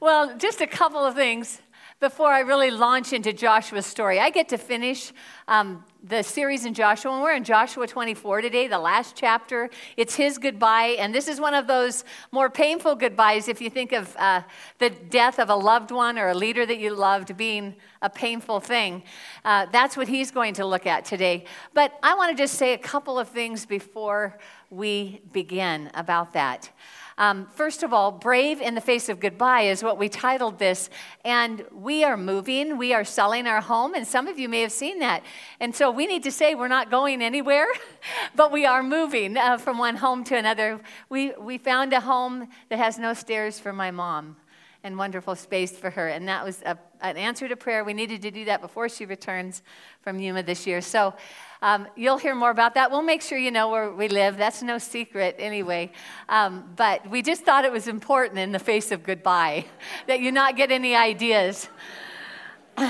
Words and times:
Well, 0.00 0.38
just 0.38 0.62
a 0.62 0.66
couple 0.66 1.04
of 1.04 1.14
things 1.14 1.60
before 2.00 2.32
I 2.32 2.40
really 2.40 2.70
launch 2.70 3.12
into 3.12 3.34
Joshua's 3.34 3.84
story. 3.84 4.18
I 4.18 4.30
get 4.30 4.48
to 4.48 4.56
finish 4.56 5.12
um, 5.46 5.84
the 6.02 6.22
series 6.22 6.64
in 6.64 6.72
Joshua, 6.72 7.12
and 7.12 7.22
we're 7.22 7.34
in 7.34 7.44
Joshua 7.44 7.86
24 7.86 8.40
today, 8.40 8.66
the 8.66 8.78
last 8.78 9.14
chapter. 9.14 9.68
It's 9.98 10.14
his 10.14 10.38
goodbye, 10.38 10.96
and 10.98 11.14
this 11.14 11.28
is 11.28 11.38
one 11.38 11.52
of 11.52 11.66
those 11.66 12.04
more 12.32 12.48
painful 12.48 12.94
goodbyes 12.94 13.46
if 13.46 13.60
you 13.60 13.68
think 13.68 13.92
of 13.92 14.16
uh, 14.16 14.40
the 14.78 14.88
death 14.88 15.38
of 15.38 15.50
a 15.50 15.54
loved 15.54 15.90
one 15.90 16.18
or 16.18 16.28
a 16.30 16.34
leader 16.34 16.64
that 16.64 16.78
you 16.78 16.94
loved 16.94 17.36
being 17.36 17.76
a 18.00 18.08
painful 18.08 18.58
thing. 18.58 19.02
Uh, 19.44 19.66
that's 19.70 19.98
what 19.98 20.08
he's 20.08 20.30
going 20.30 20.54
to 20.54 20.64
look 20.64 20.86
at 20.86 21.04
today. 21.04 21.44
But 21.74 21.92
I 22.02 22.14
want 22.14 22.34
to 22.34 22.42
just 22.42 22.54
say 22.54 22.72
a 22.72 22.78
couple 22.78 23.18
of 23.18 23.28
things 23.28 23.66
before 23.66 24.38
we 24.70 25.20
begin 25.30 25.90
about 25.92 26.32
that. 26.32 26.70
Um, 27.18 27.46
first 27.46 27.82
of 27.82 27.92
all, 27.92 28.12
Brave 28.12 28.60
in 28.60 28.74
the 28.74 28.80
Face 28.80 29.08
of 29.08 29.20
Goodbye 29.20 29.62
is 29.62 29.82
what 29.82 29.98
we 29.98 30.08
titled 30.08 30.58
this. 30.58 30.90
And 31.24 31.64
we 31.72 32.04
are 32.04 32.16
moving, 32.16 32.78
we 32.78 32.94
are 32.94 33.04
selling 33.04 33.46
our 33.46 33.60
home, 33.60 33.94
and 33.94 34.06
some 34.06 34.26
of 34.26 34.38
you 34.38 34.48
may 34.48 34.62
have 34.62 34.72
seen 34.72 34.98
that. 35.00 35.22
And 35.60 35.74
so 35.74 35.90
we 35.90 36.06
need 36.06 36.22
to 36.24 36.32
say 36.32 36.54
we're 36.54 36.68
not 36.68 36.90
going 36.90 37.22
anywhere, 37.22 37.66
but 38.34 38.52
we 38.52 38.66
are 38.66 38.82
moving 38.82 39.36
uh, 39.36 39.58
from 39.58 39.78
one 39.78 39.96
home 39.96 40.24
to 40.24 40.36
another. 40.36 40.80
We, 41.08 41.32
we 41.38 41.58
found 41.58 41.92
a 41.92 42.00
home 42.00 42.48
that 42.68 42.78
has 42.78 42.98
no 42.98 43.14
stairs 43.14 43.58
for 43.58 43.72
my 43.72 43.90
mom 43.90 44.36
and 44.82 44.96
wonderful 44.96 45.36
space 45.36 45.76
for 45.76 45.90
her. 45.90 46.08
And 46.08 46.26
that 46.28 46.44
was 46.44 46.62
a, 46.62 46.78
an 47.02 47.16
answer 47.16 47.48
to 47.48 47.56
prayer. 47.56 47.84
We 47.84 47.92
needed 47.92 48.22
to 48.22 48.30
do 48.30 48.46
that 48.46 48.62
before 48.62 48.88
she 48.88 49.04
returns 49.04 49.62
from 50.00 50.18
Yuma 50.18 50.42
this 50.42 50.66
year. 50.66 50.80
So 50.80 51.14
um, 51.62 51.86
you'll 51.94 52.18
hear 52.18 52.34
more 52.34 52.50
about 52.50 52.74
that. 52.74 52.90
We'll 52.90 53.02
make 53.02 53.22
sure 53.22 53.36
you 53.36 53.50
know 53.50 53.68
where 53.68 53.92
we 53.92 54.08
live. 54.08 54.36
That's 54.36 54.62
no 54.62 54.78
secret 54.78 55.36
anyway. 55.38 55.92
Um, 56.28 56.70
but 56.76 57.08
we 57.10 57.22
just 57.22 57.42
thought 57.42 57.64
it 57.64 57.72
was 57.72 57.88
important 57.88 58.38
in 58.38 58.52
the 58.52 58.58
face 58.58 58.92
of 58.92 59.02
goodbye 59.02 59.66
that 60.06 60.20
you 60.20 60.32
not 60.32 60.56
get 60.56 60.70
any 60.70 60.94
ideas. 60.94 61.68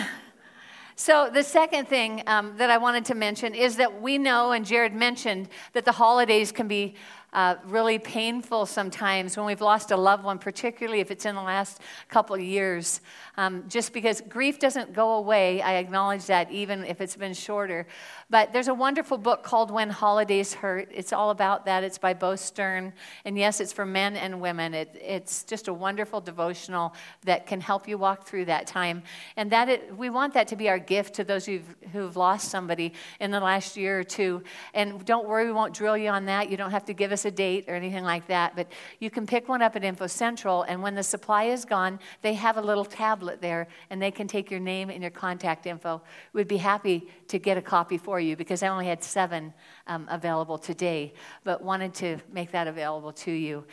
So, 1.02 1.30
the 1.32 1.42
second 1.42 1.88
thing 1.88 2.22
um, 2.26 2.58
that 2.58 2.68
I 2.68 2.76
wanted 2.76 3.06
to 3.06 3.14
mention 3.14 3.54
is 3.54 3.76
that 3.76 4.02
we 4.02 4.18
know, 4.18 4.52
and 4.52 4.66
Jared 4.66 4.92
mentioned, 4.92 5.48
that 5.72 5.86
the 5.86 5.92
holidays 5.92 6.52
can 6.52 6.68
be 6.68 6.94
uh, 7.32 7.54
really 7.64 7.98
painful 7.98 8.66
sometimes 8.66 9.36
when 9.36 9.46
we've 9.46 9.60
lost 9.60 9.92
a 9.92 9.96
loved 9.96 10.24
one, 10.24 10.38
particularly 10.38 11.00
if 11.00 11.10
it's 11.10 11.24
in 11.24 11.34
the 11.34 11.42
last 11.42 11.80
couple 12.08 12.34
of 12.34 12.42
years. 12.42 13.00
Um, 13.36 13.64
just 13.66 13.94
because 13.94 14.20
grief 14.20 14.58
doesn't 14.58 14.92
go 14.92 15.14
away, 15.14 15.62
I 15.62 15.76
acknowledge 15.76 16.26
that 16.26 16.50
even 16.50 16.84
if 16.84 17.00
it's 17.00 17.16
been 17.16 17.32
shorter. 17.32 17.86
But 18.30 18.52
there's 18.52 18.68
a 18.68 18.74
wonderful 18.74 19.18
book 19.18 19.42
called 19.42 19.72
When 19.72 19.90
Holidays 19.90 20.54
Hurt. 20.54 20.88
It's 20.94 21.12
all 21.12 21.30
about 21.30 21.64
that. 21.64 21.82
It's 21.82 21.98
by 21.98 22.14
Bo 22.14 22.36
Stern. 22.36 22.92
And 23.24 23.36
yes, 23.36 23.60
it's 23.60 23.72
for 23.72 23.84
men 23.84 24.16
and 24.16 24.40
women. 24.40 24.72
It, 24.72 24.96
it's 25.00 25.42
just 25.42 25.66
a 25.66 25.74
wonderful 25.74 26.20
devotional 26.20 26.94
that 27.24 27.48
can 27.48 27.60
help 27.60 27.88
you 27.88 27.98
walk 27.98 28.26
through 28.26 28.44
that 28.44 28.68
time. 28.68 29.02
And 29.36 29.50
that 29.50 29.68
it, 29.68 29.96
we 29.96 30.10
want 30.10 30.32
that 30.34 30.46
to 30.48 30.56
be 30.56 30.68
our 30.68 30.78
gift 30.78 31.14
to 31.14 31.24
those 31.24 31.44
who've, 31.44 31.74
who've 31.92 32.16
lost 32.16 32.52
somebody 32.52 32.92
in 33.18 33.32
the 33.32 33.40
last 33.40 33.76
year 33.76 33.98
or 33.98 34.04
two. 34.04 34.44
And 34.74 35.04
don't 35.04 35.26
worry, 35.26 35.46
we 35.46 35.52
won't 35.52 35.74
drill 35.74 35.98
you 35.98 36.10
on 36.10 36.26
that. 36.26 36.50
You 36.50 36.56
don't 36.56 36.70
have 36.70 36.84
to 36.84 36.94
give 36.94 37.10
us 37.10 37.24
a 37.24 37.32
date 37.32 37.64
or 37.66 37.74
anything 37.74 38.04
like 38.04 38.28
that. 38.28 38.54
But 38.54 38.68
you 39.00 39.10
can 39.10 39.26
pick 39.26 39.48
one 39.48 39.60
up 39.60 39.74
at 39.74 39.82
Info 39.82 40.06
Central. 40.06 40.62
And 40.62 40.80
when 40.80 40.94
the 40.94 41.02
supply 41.02 41.44
is 41.44 41.64
gone, 41.64 41.98
they 42.22 42.34
have 42.34 42.58
a 42.58 42.62
little 42.62 42.84
tablet 42.84 43.40
there 43.40 43.66
and 43.90 44.00
they 44.00 44.12
can 44.12 44.28
take 44.28 44.52
your 44.52 44.60
name 44.60 44.88
and 44.88 45.02
your 45.02 45.10
contact 45.10 45.66
info. 45.66 46.00
We'd 46.32 46.46
be 46.46 46.58
happy 46.58 47.08
to 47.26 47.40
get 47.40 47.58
a 47.58 47.62
copy 47.62 47.98
for 47.98 48.18
you 48.18 48.19
because 48.36 48.62
I 48.62 48.68
only 48.68 48.86
had 48.86 49.02
seven 49.02 49.52
um, 49.86 50.06
available 50.10 50.58
today, 50.58 51.12
but 51.44 51.62
wanted 51.62 51.94
to 51.94 52.18
make 52.32 52.52
that 52.52 52.66
available 52.66 53.12
to 53.12 53.30
you. 53.30 53.64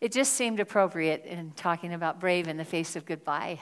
It 0.00 0.12
just 0.12 0.34
seemed 0.34 0.60
appropriate 0.60 1.24
in 1.24 1.52
talking 1.52 1.94
about 1.94 2.20
brave 2.20 2.48
in 2.48 2.56
the 2.56 2.64
face 2.64 2.96
of 2.96 3.06
goodbye. 3.06 3.60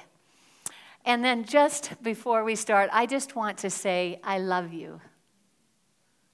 And 1.04 1.24
then 1.24 1.44
just 1.44 2.02
before 2.02 2.44
we 2.44 2.56
start, 2.56 2.90
I 2.92 3.06
just 3.06 3.36
want 3.36 3.58
to 3.58 3.70
say, 3.70 4.20
I 4.24 4.38
love 4.38 4.72
you. 4.72 5.00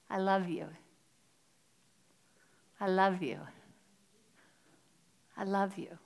I 0.09 0.17
love 0.17 0.49
you. 0.49 0.67
I 2.79 2.87
love 2.87 3.21
you. 3.21 3.39
I 5.37 5.43
love 5.43 5.77
you. 5.77 5.97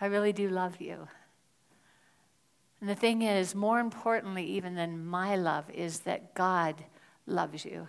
I 0.00 0.06
really 0.06 0.32
do 0.32 0.48
love 0.48 0.80
you. 0.80 1.08
And 2.80 2.88
the 2.90 2.94
thing 2.94 3.22
is, 3.22 3.54
more 3.54 3.80
importantly, 3.80 4.44
even 4.44 4.74
than 4.74 5.04
my 5.04 5.36
love, 5.36 5.70
is 5.70 6.00
that 6.00 6.34
God 6.34 6.84
loves 7.26 7.64
you. 7.64 7.88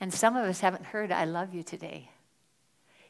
And 0.00 0.12
some 0.12 0.36
of 0.36 0.46
us 0.46 0.60
haven't 0.60 0.86
heard, 0.86 1.12
I 1.12 1.24
love 1.24 1.54
you 1.54 1.62
today. 1.62 2.10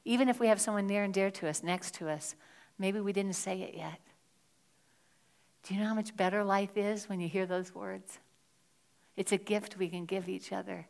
Even 0.05 0.29
if 0.29 0.41
we 0.41 0.49
have 0.49 0.61
someone 0.61 0.87
near 0.87 1.05
and 1.05 1.13
dear 1.13 1.31
to 1.31 1.49
us, 1.49 1.63
next 1.63 1.95
to 1.95 2.09
us, 2.09 2.35
maybe 2.79 3.01
we 3.01 3.13
didn't 3.13 3.35
say 3.35 3.61
it 3.61 3.75
yet. 3.75 4.01
Do 5.63 5.75
you 5.75 5.81
know 5.81 5.89
how 5.89 5.95
much 5.95 6.17
better 6.17 6.43
life 6.43 6.77
is 6.77 7.09
when 7.09 7.21
you 7.21 7.29
hear 7.29 7.47
those 7.47 7.75
words? 7.75 8.19
It's 9.17 9.33
a 9.33 9.37
gift 9.37 9.77
we 9.77 9.89
can 9.89 10.07
give 10.07 10.29
each 10.29 10.53
other. 10.53 10.87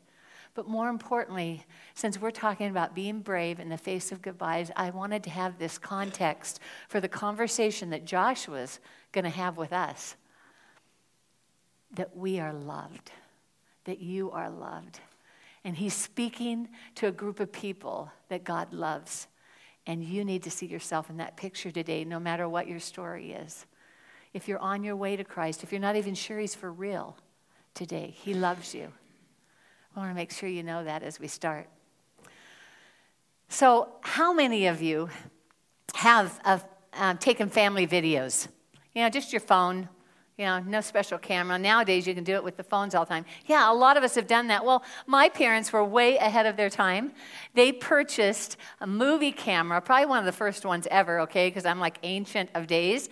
But 0.61 0.69
more 0.69 0.91
importantly, 0.91 1.65
since 1.95 2.21
we're 2.21 2.31
talking 2.31 2.69
about 2.69 2.95
being 2.95 3.21
brave 3.21 3.61
in 3.61 3.71
the 3.71 3.79
face 3.79 4.13
of 4.13 4.21
goodbyes, 4.21 4.71
I 4.77 4.91
wanted 4.91 5.25
to 5.25 5.31
have 5.31 5.59
this 5.59 5.79
context 5.79 6.61
for 6.87 7.01
the 7.01 7.09
conversation 7.09 7.89
that 7.89 8.05
Joshua's 8.05 8.79
going 9.11 9.25
to 9.25 9.31
have 9.31 9.57
with 9.57 9.73
us 9.73 10.17
that 11.95 12.15
we 12.15 12.41
are 12.41 12.53
loved, 12.53 13.11
that 13.85 14.01
you 14.01 14.31
are 14.33 14.51
loved. 14.51 15.01
And 15.65 15.75
he's 15.75 15.95
speaking 15.95 16.69
to 16.97 17.07
a 17.07 17.11
group 17.11 17.41
of 17.41 17.51
people 17.51 18.13
that 18.29 18.45
God 18.45 18.75
loves. 18.75 19.29
And 19.87 20.05
you 20.05 20.27
need 20.27 20.43
to 20.43 20.51
see 20.51 20.67
yourself 20.67 21.09
in 21.09 21.17
that 21.17 21.39
picture 21.39 21.71
today, 21.71 22.05
no 22.05 22.21
matter 22.21 22.47
what 22.51 22.69
your 22.69 22.81
story 22.81 23.33
is. 23.33 23.65
If 24.35 24.47
you're 24.47 24.59
on 24.59 24.85
your 24.85 24.97
way 24.97 25.17
to 25.17 25.25
Christ, 25.25 25.63
if 25.63 25.73
you're 25.73 25.81
not 25.81 25.97
even 25.97 26.15
sure 26.15 26.39
he's 26.39 26.55
for 26.55 26.71
real 26.71 27.17
today, 27.73 28.15
he 28.15 28.35
loves 28.35 28.75
you. 28.75 28.93
I 29.95 29.99
want 29.99 30.11
to 30.11 30.15
make 30.15 30.31
sure 30.31 30.49
you 30.49 30.63
know 30.63 30.85
that 30.85 31.03
as 31.03 31.19
we 31.19 31.27
start. 31.27 31.69
So, 33.49 33.89
how 34.03 34.33
many 34.33 34.69
of 34.69 34.81
you 34.81 35.09
have 35.95 36.41
uh, 36.45 37.15
taken 37.15 37.49
family 37.49 37.89
videos? 37.89 38.47
You 38.95 39.03
know, 39.03 39.11
just 39.11 39.33
your 39.33 39.41
phone, 39.41 39.89
you 40.39 40.45
know, 40.45 40.61
no 40.61 40.81
special 40.81 41.19
camera. 41.19 41.59
Nowadays, 41.59 42.07
you 42.07 42.15
can 42.15 42.23
do 42.23 42.35
it 42.35 42.45
with 42.45 42.57
the 42.57 42.63
phones 42.63 42.95
all 42.95 43.05
the 43.05 43.09
time. 43.09 43.25
Yeah, 43.47 43.71
a 43.71 43.75
lot 43.75 43.97
of 43.97 44.05
us 44.05 44.15
have 44.15 44.29
done 44.29 44.47
that. 44.47 44.65
Well, 44.65 44.85
my 45.09 45.29
parents 45.29 45.73
were 45.73 45.85
way 45.85 46.17
ahead 46.19 46.47
of 46.47 46.57
their 46.57 46.71
time. 46.71 47.11
They 47.55 47.73
purchased 47.73 48.57
a 48.81 48.87
movie 48.87 49.33
camera, 49.33 49.81
probably 49.81 50.07
one 50.07 50.21
of 50.21 50.25
the 50.25 50.33
first 50.33 50.65
ones 50.65 50.87
ever, 50.89 51.21
okay, 51.23 51.49
because 51.49 51.67
I'm 51.67 51.81
like 51.81 51.99
ancient 52.05 52.51
of 52.55 52.69
days. 52.69 53.09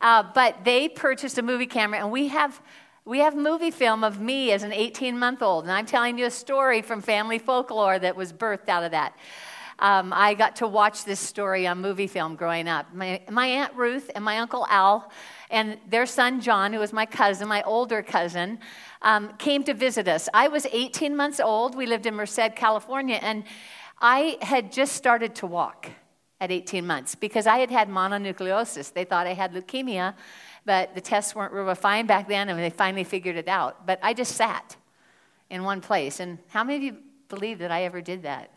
Uh, 0.00 0.24
but 0.34 0.64
they 0.64 0.88
purchased 0.88 1.38
a 1.38 1.42
movie 1.42 1.66
camera, 1.66 2.00
and 2.00 2.10
we 2.10 2.26
have 2.28 2.60
we 3.06 3.20
have 3.20 3.36
movie 3.36 3.70
film 3.70 4.02
of 4.02 4.20
me 4.20 4.50
as 4.50 4.64
an 4.64 4.72
18 4.72 5.16
month 5.16 5.40
old, 5.40 5.62
and 5.62 5.72
I'm 5.72 5.86
telling 5.86 6.18
you 6.18 6.26
a 6.26 6.30
story 6.30 6.82
from 6.82 7.00
family 7.00 7.38
folklore 7.38 8.00
that 8.00 8.16
was 8.16 8.32
birthed 8.32 8.68
out 8.68 8.82
of 8.82 8.90
that. 8.90 9.16
Um, 9.78 10.12
I 10.12 10.34
got 10.34 10.56
to 10.56 10.66
watch 10.66 11.04
this 11.04 11.20
story 11.20 11.68
on 11.68 11.80
movie 11.80 12.08
film 12.08 12.34
growing 12.34 12.66
up. 12.66 12.92
My, 12.92 13.20
my 13.30 13.46
Aunt 13.46 13.72
Ruth 13.74 14.10
and 14.16 14.24
my 14.24 14.38
Uncle 14.38 14.66
Al 14.68 15.12
and 15.50 15.78
their 15.88 16.06
son 16.06 16.40
John, 16.40 16.72
who 16.72 16.80
was 16.80 16.92
my 16.92 17.06
cousin, 17.06 17.46
my 17.46 17.62
older 17.62 18.02
cousin, 18.02 18.58
um, 19.02 19.32
came 19.38 19.62
to 19.64 19.74
visit 19.74 20.08
us. 20.08 20.28
I 20.34 20.48
was 20.48 20.66
18 20.72 21.14
months 21.14 21.38
old. 21.38 21.76
We 21.76 21.86
lived 21.86 22.06
in 22.06 22.14
Merced, 22.14 22.56
California, 22.56 23.20
and 23.22 23.44
I 24.00 24.36
had 24.42 24.72
just 24.72 24.94
started 24.94 25.36
to 25.36 25.46
walk 25.46 25.88
at 26.40 26.50
18 26.50 26.84
months 26.84 27.14
because 27.14 27.46
I 27.46 27.58
had 27.58 27.70
had 27.70 27.88
mononucleosis. 27.88 28.92
They 28.92 29.04
thought 29.04 29.28
I 29.28 29.34
had 29.34 29.54
leukemia 29.54 30.14
but 30.66 30.94
the 30.96 31.00
tests 31.00 31.34
weren't 31.34 31.52
refined 31.52 32.08
back 32.08 32.28
then, 32.28 32.48
and 32.48 32.58
they 32.58 32.70
finally 32.70 33.04
figured 33.04 33.36
it 33.36 33.48
out. 33.48 33.86
But 33.86 34.00
I 34.02 34.12
just 34.12 34.34
sat 34.34 34.76
in 35.48 35.62
one 35.62 35.80
place. 35.80 36.18
And 36.20 36.38
how 36.48 36.64
many 36.64 36.76
of 36.76 36.82
you 36.82 37.00
believe 37.28 37.60
that 37.60 37.70
I 37.70 37.84
ever 37.84 38.00
did 38.00 38.24
that? 38.24 38.50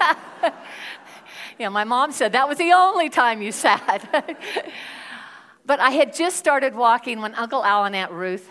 you 1.58 1.66
know, 1.66 1.70
my 1.70 1.84
mom 1.84 2.12
said 2.12 2.32
that 2.32 2.48
was 2.48 2.56
the 2.56 2.72
only 2.72 3.10
time 3.10 3.42
you 3.42 3.52
sat. 3.52 4.08
but 5.66 5.80
I 5.80 5.90
had 5.90 6.14
just 6.14 6.36
started 6.36 6.74
walking 6.74 7.20
when 7.20 7.34
Uncle 7.34 7.62
Al 7.62 7.84
and 7.84 7.94
Aunt 7.94 8.10
Ruth 8.10 8.50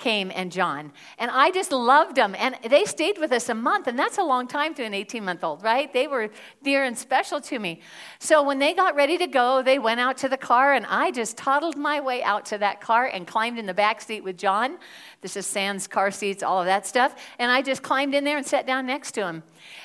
came 0.00 0.32
and 0.34 0.50
John. 0.50 0.90
And 1.18 1.30
I 1.30 1.52
just 1.52 1.70
loved 1.70 2.16
them. 2.16 2.34
And 2.36 2.56
they 2.68 2.84
stayed 2.84 3.18
with 3.18 3.30
us 3.30 3.48
a 3.48 3.54
month, 3.54 3.86
and 3.86 3.96
that's 3.96 4.18
a 4.18 4.22
long 4.22 4.48
time 4.48 4.74
to 4.74 4.82
an 4.82 4.94
18 4.94 5.24
month 5.24 5.44
old, 5.44 5.62
right? 5.62 5.92
They 5.92 6.08
were 6.08 6.30
dear 6.64 6.82
and 6.84 6.98
special 6.98 7.40
to 7.42 7.58
me. 7.60 7.80
So 8.18 8.42
when 8.42 8.58
they 8.58 8.74
got 8.74 8.96
ready 8.96 9.16
to 9.18 9.28
go, 9.28 9.62
they 9.62 9.78
went 9.78 10.00
out 10.00 10.16
to 10.18 10.28
the 10.28 10.36
car, 10.36 10.74
and 10.74 10.86
I 10.86 11.12
just 11.12 11.36
toddled 11.36 11.76
my 11.76 12.00
way 12.00 12.22
out 12.22 12.44
to 12.46 12.58
that 12.58 12.80
car 12.80 13.06
and 13.06 13.26
climbed 13.26 13.58
in 13.58 13.66
the 13.66 13.74
back 13.74 14.00
seat 14.00 14.24
with 14.24 14.36
John. 14.36 14.78
This 15.20 15.36
is 15.36 15.46
Sans 15.46 15.86
car 15.86 16.10
seats, 16.10 16.42
all 16.42 16.58
of 16.58 16.66
that 16.66 16.86
stuff. 16.86 17.14
And 17.38 17.52
I 17.52 17.62
just 17.62 17.82
climbed 17.82 18.14
in 18.14 18.24
there 18.24 18.38
and 18.38 18.46
sat 18.46 18.66
down 18.66 18.86
next 18.86 19.12
to 19.12 19.26
him. 19.26 19.42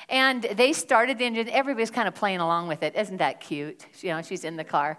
And 0.08 0.42
they 0.42 0.72
started 0.72 1.18
the 1.18 1.26
engine. 1.26 1.48
Everybody's 1.50 1.90
kind 1.90 2.08
of 2.08 2.14
playing 2.14 2.40
along 2.40 2.68
with 2.68 2.82
it. 2.82 2.96
Isn't 2.96 3.18
that 3.18 3.40
cute? 3.40 3.84
You 4.00 4.10
know, 4.10 4.22
she's 4.22 4.44
in 4.44 4.56
the 4.56 4.64
car. 4.64 4.96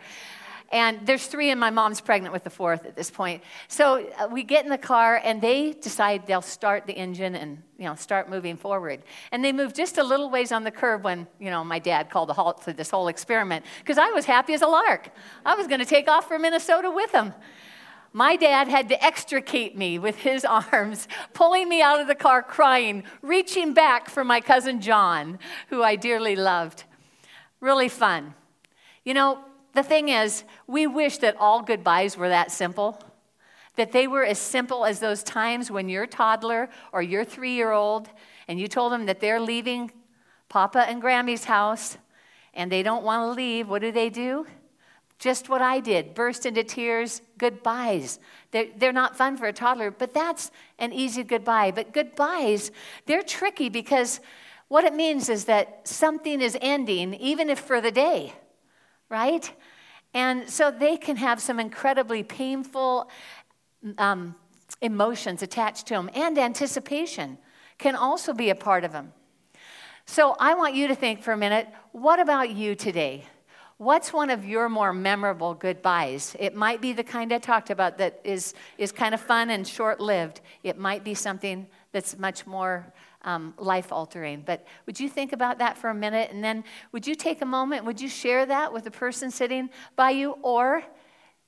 And 0.70 1.06
there's 1.06 1.28
three, 1.28 1.50
and 1.50 1.60
my 1.60 1.70
mom's 1.70 2.02
pregnant 2.02 2.34
with 2.34 2.44
the 2.44 2.50
fourth 2.50 2.86
at 2.86 2.96
this 2.96 3.10
point. 3.10 3.42
So 3.70 4.10
uh, 4.20 4.28
we 4.30 4.44
get 4.44 4.66
in 4.66 4.70
the 4.70 4.78
car, 4.78 5.22
and 5.24 5.42
they 5.42 5.72
decide 5.72 6.28
they'll 6.28 6.42
start 6.42 6.86
the 6.86 6.94
engine 6.94 7.36
and 7.36 7.64
you 7.78 7.86
know 7.86 7.96
start 7.96 8.30
moving 8.30 8.58
forward. 8.58 9.02
And 9.32 9.44
they 9.44 9.54
move 9.54 9.74
just 9.74 9.98
a 9.98 10.04
little 10.04 10.30
ways 10.30 10.52
on 10.52 10.64
the 10.64 10.72
curb 10.72 11.04
when 11.04 11.26
you 11.40 11.50
know 11.50 11.64
my 11.64 11.80
dad 11.80 12.10
called 12.10 12.30
a 12.30 12.34
halt 12.34 12.64
to 12.64 12.74
this 12.74 12.90
whole 12.90 13.08
experiment 13.08 13.66
because 13.80 13.98
I 13.98 14.12
was 14.12 14.26
happy 14.26 14.54
as 14.54 14.62
a 14.62 14.68
lark. 14.68 15.10
I 15.46 15.56
was 15.56 15.68
going 15.68 15.80
to 15.80 15.86
take 15.86 16.10
off 16.10 16.28
for 16.28 16.38
Minnesota 16.38 16.92
with 16.92 17.12
them. 17.14 17.34
My 18.14 18.36
dad 18.36 18.68
had 18.68 18.90
to 18.90 19.04
extricate 19.04 19.78
me 19.78 20.00
with 20.00 20.18
his 20.18 20.44
arms, 20.72 21.08
pulling 21.34 21.70
me 21.70 21.82
out 21.82 22.02
of 22.02 22.08
the 22.08 22.16
car 22.16 22.42
crying, 22.42 23.04
reaching 23.22 23.74
back 23.74 24.10
for 24.10 24.24
my 24.24 24.42
cousin 24.42 24.82
John, 24.82 25.40
who 25.70 25.84
I 25.84 25.96
dearly 25.96 26.36
loved. 26.36 26.84
Really 27.60 27.90
fun. 27.90 28.34
You 29.04 29.14
know, 29.14 29.40
the 29.78 29.84
thing 29.84 30.10
is, 30.10 30.44
we 30.66 30.88
wish 30.88 31.20
that 31.20 31.38
all 31.40 31.62
goodbyes 31.62 32.18
were 32.18 32.30
that 32.30 32.52
simple, 32.52 33.00
that 33.76 33.92
they 33.92 34.08
were 34.08 34.24
as 34.24 34.40
simple 34.40 34.86
as 34.86 35.00
those 35.00 35.22
times 35.22 35.70
when 35.70 35.88
your 35.88 36.08
toddler 36.08 36.68
or 36.92 37.04
your 37.04 37.24
three 37.24 37.54
year 37.54 37.72
old 37.72 38.10
and 38.48 38.60
you 38.60 38.68
told 38.68 38.92
them 38.92 39.06
that 39.06 39.20
they're 39.20 39.40
leaving 39.40 39.92
Papa 40.50 40.90
and 40.90 41.00
Grammy's 41.00 41.44
house 41.44 42.00
and 42.56 42.72
they 42.72 42.82
don't 42.82 43.04
want 43.04 43.22
to 43.22 43.38
leave. 43.38 43.70
What 43.70 43.84
do 43.84 43.92
they 43.92 44.10
do? 44.10 44.48
Just 45.20 45.48
what 45.48 45.62
I 45.62 45.80
did 45.80 46.16
burst 46.16 46.48
into 46.48 46.64
tears, 46.64 47.22
goodbyes. 47.38 48.18
They're, 48.50 48.70
they're 48.78 48.92
not 48.92 49.16
fun 49.16 49.38
for 49.38 49.46
a 49.46 49.54
toddler, 49.54 49.92
but 49.92 50.12
that's 50.12 50.50
an 50.80 50.92
easy 50.92 51.24
goodbye. 51.24 51.70
But 51.70 51.94
goodbyes, 51.94 52.72
they're 53.06 53.22
tricky 53.22 53.70
because 53.70 54.22
what 54.70 54.86
it 54.86 54.96
means 54.96 55.30
is 55.30 55.46
that 55.46 55.88
something 55.88 56.42
is 56.42 56.58
ending, 56.62 57.14
even 57.14 57.52
if 57.52 57.60
for 57.60 57.80
the 57.80 57.92
day 57.92 58.34
right? 59.10 59.52
And 60.18 60.50
so 60.50 60.72
they 60.72 60.98
can 60.98 61.16
have 61.18 61.40
some 61.40 61.60
incredibly 61.60 62.24
painful 62.24 63.08
um, 64.00 64.34
emotions 64.82 65.44
attached 65.44 65.86
to 65.88 65.94
them, 65.94 66.10
and 66.16 66.40
anticipation 66.40 67.38
can 67.78 67.96
also 67.96 68.34
be 68.34 68.50
a 68.50 68.56
part 68.56 68.84
of 68.84 68.92
them. 68.92 69.14
So 70.08 70.36
I 70.40 70.56
want 70.56 70.74
you 70.74 70.88
to 70.88 70.96
think 70.96 71.22
for 71.22 71.34
a 71.34 71.38
minute 71.38 71.68
what 71.92 72.20
about 72.20 72.50
you 72.50 72.74
today? 72.74 73.26
What's 73.78 74.12
one 74.12 74.32
of 74.32 74.44
your 74.44 74.70
more 74.70 74.92
memorable 74.92 75.54
goodbyes? 75.54 76.36
It 76.40 76.56
might 76.56 76.82
be 76.82 76.94
the 76.94 77.04
kind 77.04 77.32
I 77.32 77.38
talked 77.38 77.70
about 77.70 78.00
that 78.00 78.20
is, 78.24 78.56
is 78.80 78.92
kind 78.92 79.14
of 79.14 79.22
fun 79.22 79.52
and 79.52 79.68
short 79.68 80.00
lived. 80.02 80.42
It 80.64 80.80
might 80.80 81.04
be 81.04 81.14
something 81.14 81.68
that's 81.92 82.18
much 82.18 82.48
more 82.48 82.92
um, 83.28 83.54
life 83.58 83.92
altering. 83.92 84.42
But 84.44 84.66
would 84.86 85.00
you 85.00 85.10
think 85.10 85.34
about 85.34 85.60
that 85.60 85.78
for 85.78 85.90
a 85.90 85.94
minute? 85.94 86.32
And 86.32 86.42
then 86.44 86.64
would 86.94 87.06
you 87.06 87.14
take 87.14 87.42
a 87.42 87.46
moment? 87.46 87.86
Would 87.86 88.00
you 88.00 88.08
share 88.08 88.46
that 88.46 88.72
with 88.72 88.86
the 88.86 88.92
person 88.92 89.30
sitting 89.30 89.70
by 89.96 90.12
you? 90.12 90.38
Or 90.42 90.82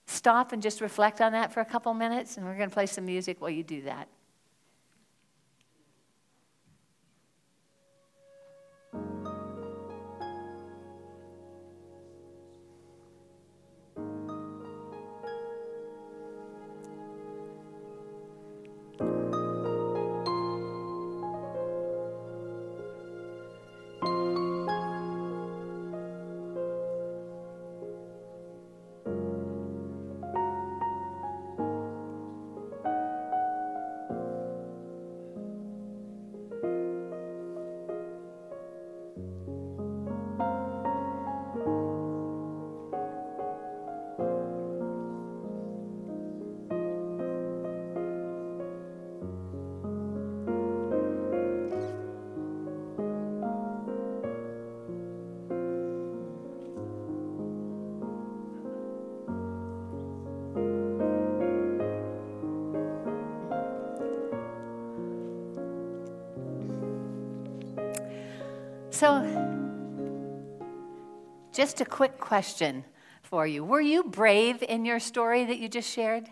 stop 0.05 0.51
and 0.51 0.61
just 0.61 0.81
reflect 0.81 1.21
on 1.21 1.31
that 1.31 1.53
for 1.53 1.61
a 1.61 1.65
couple 1.65 1.93
minutes? 1.93 2.35
And 2.35 2.45
we're 2.45 2.57
going 2.57 2.69
to 2.69 2.73
play 2.73 2.85
some 2.85 3.05
music 3.05 3.39
while 3.39 3.49
you 3.49 3.63
do 3.63 3.81
that. 3.83 4.09
So, 68.99 69.23
just 71.53 71.79
a 71.79 71.85
quick 71.85 72.19
question 72.19 72.83
for 73.23 73.47
you. 73.47 73.63
Were 73.63 73.79
you 73.79 74.03
brave 74.03 74.61
in 74.61 74.83
your 74.83 74.99
story 74.99 75.45
that 75.45 75.57
you 75.57 75.69
just 75.69 75.89
shared? 75.89 76.27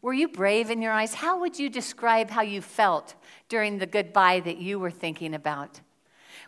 Were 0.00 0.12
you 0.12 0.28
brave 0.28 0.70
in 0.70 0.80
your 0.80 0.92
eyes? 0.92 1.14
How 1.14 1.40
would 1.40 1.58
you 1.58 1.68
describe 1.68 2.30
how 2.30 2.42
you 2.42 2.62
felt 2.62 3.16
during 3.48 3.78
the 3.78 3.86
goodbye 3.86 4.38
that 4.44 4.58
you 4.58 4.78
were 4.78 4.92
thinking 4.92 5.34
about? 5.34 5.80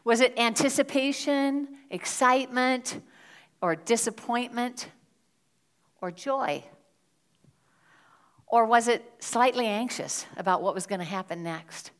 Was 0.05 0.21
it 0.21 0.39
anticipation, 0.39 1.67
excitement, 1.91 3.01
or 3.61 3.75
disappointment, 3.75 4.89
or 6.01 6.13
joy? 6.13 6.63
Or 8.47 8.65
was 8.67 8.87
it 8.87 9.05
slightly 9.19 9.67
anxious 9.67 10.27
about 10.37 10.63
what 10.63 10.77
was 10.77 10.87
going 10.87 11.01
to 11.01 11.05
happen 11.05 11.43
next? 11.43 11.91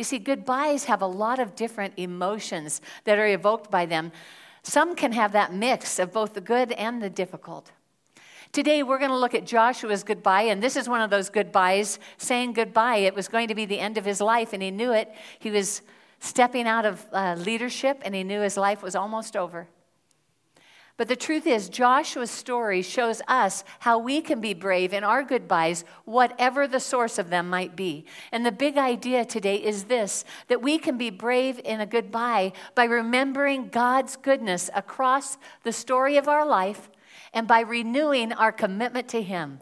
You 0.00 0.04
see, 0.04 0.18
goodbyes 0.18 0.84
have 0.86 1.02
a 1.02 1.06
lot 1.06 1.38
of 1.38 1.54
different 1.54 1.92
emotions 1.98 2.80
that 3.04 3.18
are 3.18 3.26
evoked 3.26 3.70
by 3.70 3.84
them. 3.84 4.12
Some 4.62 4.96
can 4.96 5.12
have 5.12 5.32
that 5.32 5.52
mix 5.52 5.98
of 5.98 6.10
both 6.10 6.32
the 6.32 6.40
good 6.40 6.72
and 6.72 7.02
the 7.02 7.10
difficult. 7.10 7.70
Today, 8.50 8.82
we're 8.82 8.98
going 8.98 9.10
to 9.10 9.16
look 9.18 9.34
at 9.34 9.44
Joshua's 9.44 10.02
goodbye, 10.02 10.44
and 10.44 10.62
this 10.62 10.74
is 10.74 10.88
one 10.88 11.02
of 11.02 11.10
those 11.10 11.28
goodbyes, 11.28 11.98
saying 12.16 12.54
goodbye. 12.54 12.96
It 12.96 13.14
was 13.14 13.28
going 13.28 13.48
to 13.48 13.54
be 13.54 13.66
the 13.66 13.78
end 13.78 13.98
of 13.98 14.06
his 14.06 14.22
life, 14.22 14.54
and 14.54 14.62
he 14.62 14.70
knew 14.70 14.92
it. 14.92 15.12
He 15.38 15.50
was 15.50 15.82
stepping 16.18 16.66
out 16.66 16.86
of 16.86 17.06
uh, 17.12 17.34
leadership, 17.38 18.00
and 18.02 18.14
he 18.14 18.24
knew 18.24 18.40
his 18.40 18.56
life 18.56 18.82
was 18.82 18.94
almost 18.94 19.36
over. 19.36 19.68
But 21.00 21.08
the 21.08 21.16
truth 21.16 21.46
is, 21.46 21.70
Joshua's 21.70 22.30
story 22.30 22.82
shows 22.82 23.22
us 23.26 23.64
how 23.78 23.96
we 23.96 24.20
can 24.20 24.38
be 24.38 24.52
brave 24.52 24.92
in 24.92 25.02
our 25.02 25.22
goodbyes, 25.22 25.82
whatever 26.04 26.68
the 26.68 26.78
source 26.78 27.18
of 27.18 27.30
them 27.30 27.48
might 27.48 27.74
be. 27.74 28.04
And 28.30 28.44
the 28.44 28.52
big 28.52 28.76
idea 28.76 29.24
today 29.24 29.56
is 29.56 29.84
this 29.84 30.26
that 30.48 30.60
we 30.60 30.76
can 30.76 30.98
be 30.98 31.08
brave 31.08 31.58
in 31.64 31.80
a 31.80 31.86
goodbye 31.86 32.52
by 32.74 32.84
remembering 32.84 33.68
God's 33.68 34.16
goodness 34.16 34.68
across 34.74 35.38
the 35.62 35.72
story 35.72 36.18
of 36.18 36.28
our 36.28 36.44
life 36.46 36.90
and 37.32 37.48
by 37.48 37.60
renewing 37.60 38.34
our 38.34 38.52
commitment 38.52 39.08
to 39.08 39.22
Him. 39.22 39.60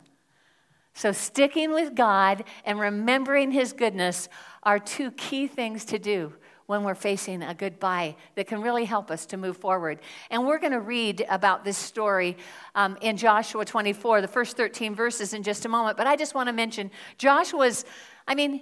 So, 0.92 1.12
sticking 1.12 1.71
with 1.71 1.95
God 1.95 2.42
and 2.64 2.80
remembering 2.80 3.52
His 3.52 3.73
goodness 3.73 4.28
are 4.64 4.80
two 4.80 5.12
key 5.12 5.47
things 5.47 5.85
to 5.85 6.00
do 6.00 6.33
when 6.68 6.84
we're 6.84 6.94
facing 6.94 7.42
a 7.42 7.54
goodbye 7.54 8.14
that 8.34 8.46
can 8.46 8.60
really 8.60 8.84
help 8.84 9.10
us 9.10 9.25
to 9.25 9.38
move 9.38 9.56
forward. 9.56 9.98
And 10.30 10.46
we're 10.46 10.58
going 10.58 10.75
to 10.75 10.80
read 10.80 11.25
about 11.30 11.64
this 11.64 11.78
story 11.78 12.37
um, 12.75 12.98
in 13.00 13.16
Joshua 13.16 13.64
24, 13.64 14.20
the 14.20 14.28
first 14.28 14.54
13 14.58 14.94
verses, 14.94 15.32
in 15.32 15.42
just 15.42 15.64
a 15.64 15.68
moment. 15.70 15.96
But 15.96 16.06
I 16.06 16.14
just 16.14 16.34
want 16.34 16.48
to 16.48 16.52
mention 16.52 16.90
Joshua's, 17.16 17.87
I 18.26 18.34
mean, 18.34 18.60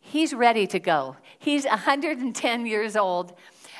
he's 0.00 0.34
ready 0.34 0.66
to 0.66 0.80
go. 0.80 1.16
He's 1.38 1.64
110 1.64 2.66
years 2.66 2.96
old. 2.96 3.34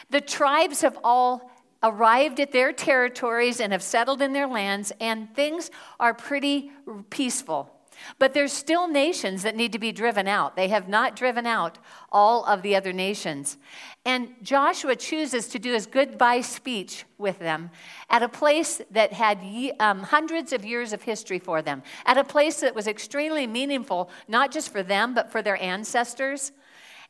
The 0.08 0.20
tribes 0.20 0.82
have 0.82 0.96
all 1.02 1.50
arrived 1.82 2.38
at 2.38 2.52
their 2.52 2.72
territories 2.72 3.58
and 3.60 3.72
have 3.72 3.82
settled 3.82 4.22
in 4.22 4.32
their 4.32 4.46
lands, 4.46 4.92
and 5.00 5.34
things 5.34 5.72
are 5.98 6.14
pretty 6.14 6.70
peaceful. 7.10 7.74
But 8.18 8.34
there's 8.34 8.52
still 8.52 8.88
nations 8.88 9.42
that 9.42 9.56
need 9.56 9.72
to 9.72 9.78
be 9.78 9.92
driven 9.92 10.28
out. 10.28 10.56
They 10.56 10.68
have 10.68 10.88
not 10.88 11.16
driven 11.16 11.46
out 11.46 11.78
all 12.10 12.44
of 12.44 12.62
the 12.62 12.76
other 12.76 12.92
nations. 12.92 13.58
And 14.04 14.34
Joshua 14.42 14.96
chooses 14.96 15.48
to 15.48 15.58
do 15.58 15.72
his 15.72 15.86
goodbye 15.86 16.42
speech 16.42 17.04
with 17.18 17.38
them 17.38 17.70
at 18.10 18.22
a 18.22 18.28
place 18.28 18.80
that 18.90 19.12
had 19.12 19.40
um, 19.80 20.00
hundreds 20.00 20.52
of 20.52 20.64
years 20.64 20.92
of 20.92 21.02
history 21.02 21.38
for 21.38 21.62
them, 21.62 21.82
at 22.06 22.18
a 22.18 22.24
place 22.24 22.60
that 22.60 22.74
was 22.74 22.86
extremely 22.86 23.46
meaningful, 23.46 24.10
not 24.28 24.50
just 24.50 24.70
for 24.70 24.82
them, 24.82 25.14
but 25.14 25.32
for 25.32 25.42
their 25.42 25.60
ancestors. 25.62 26.52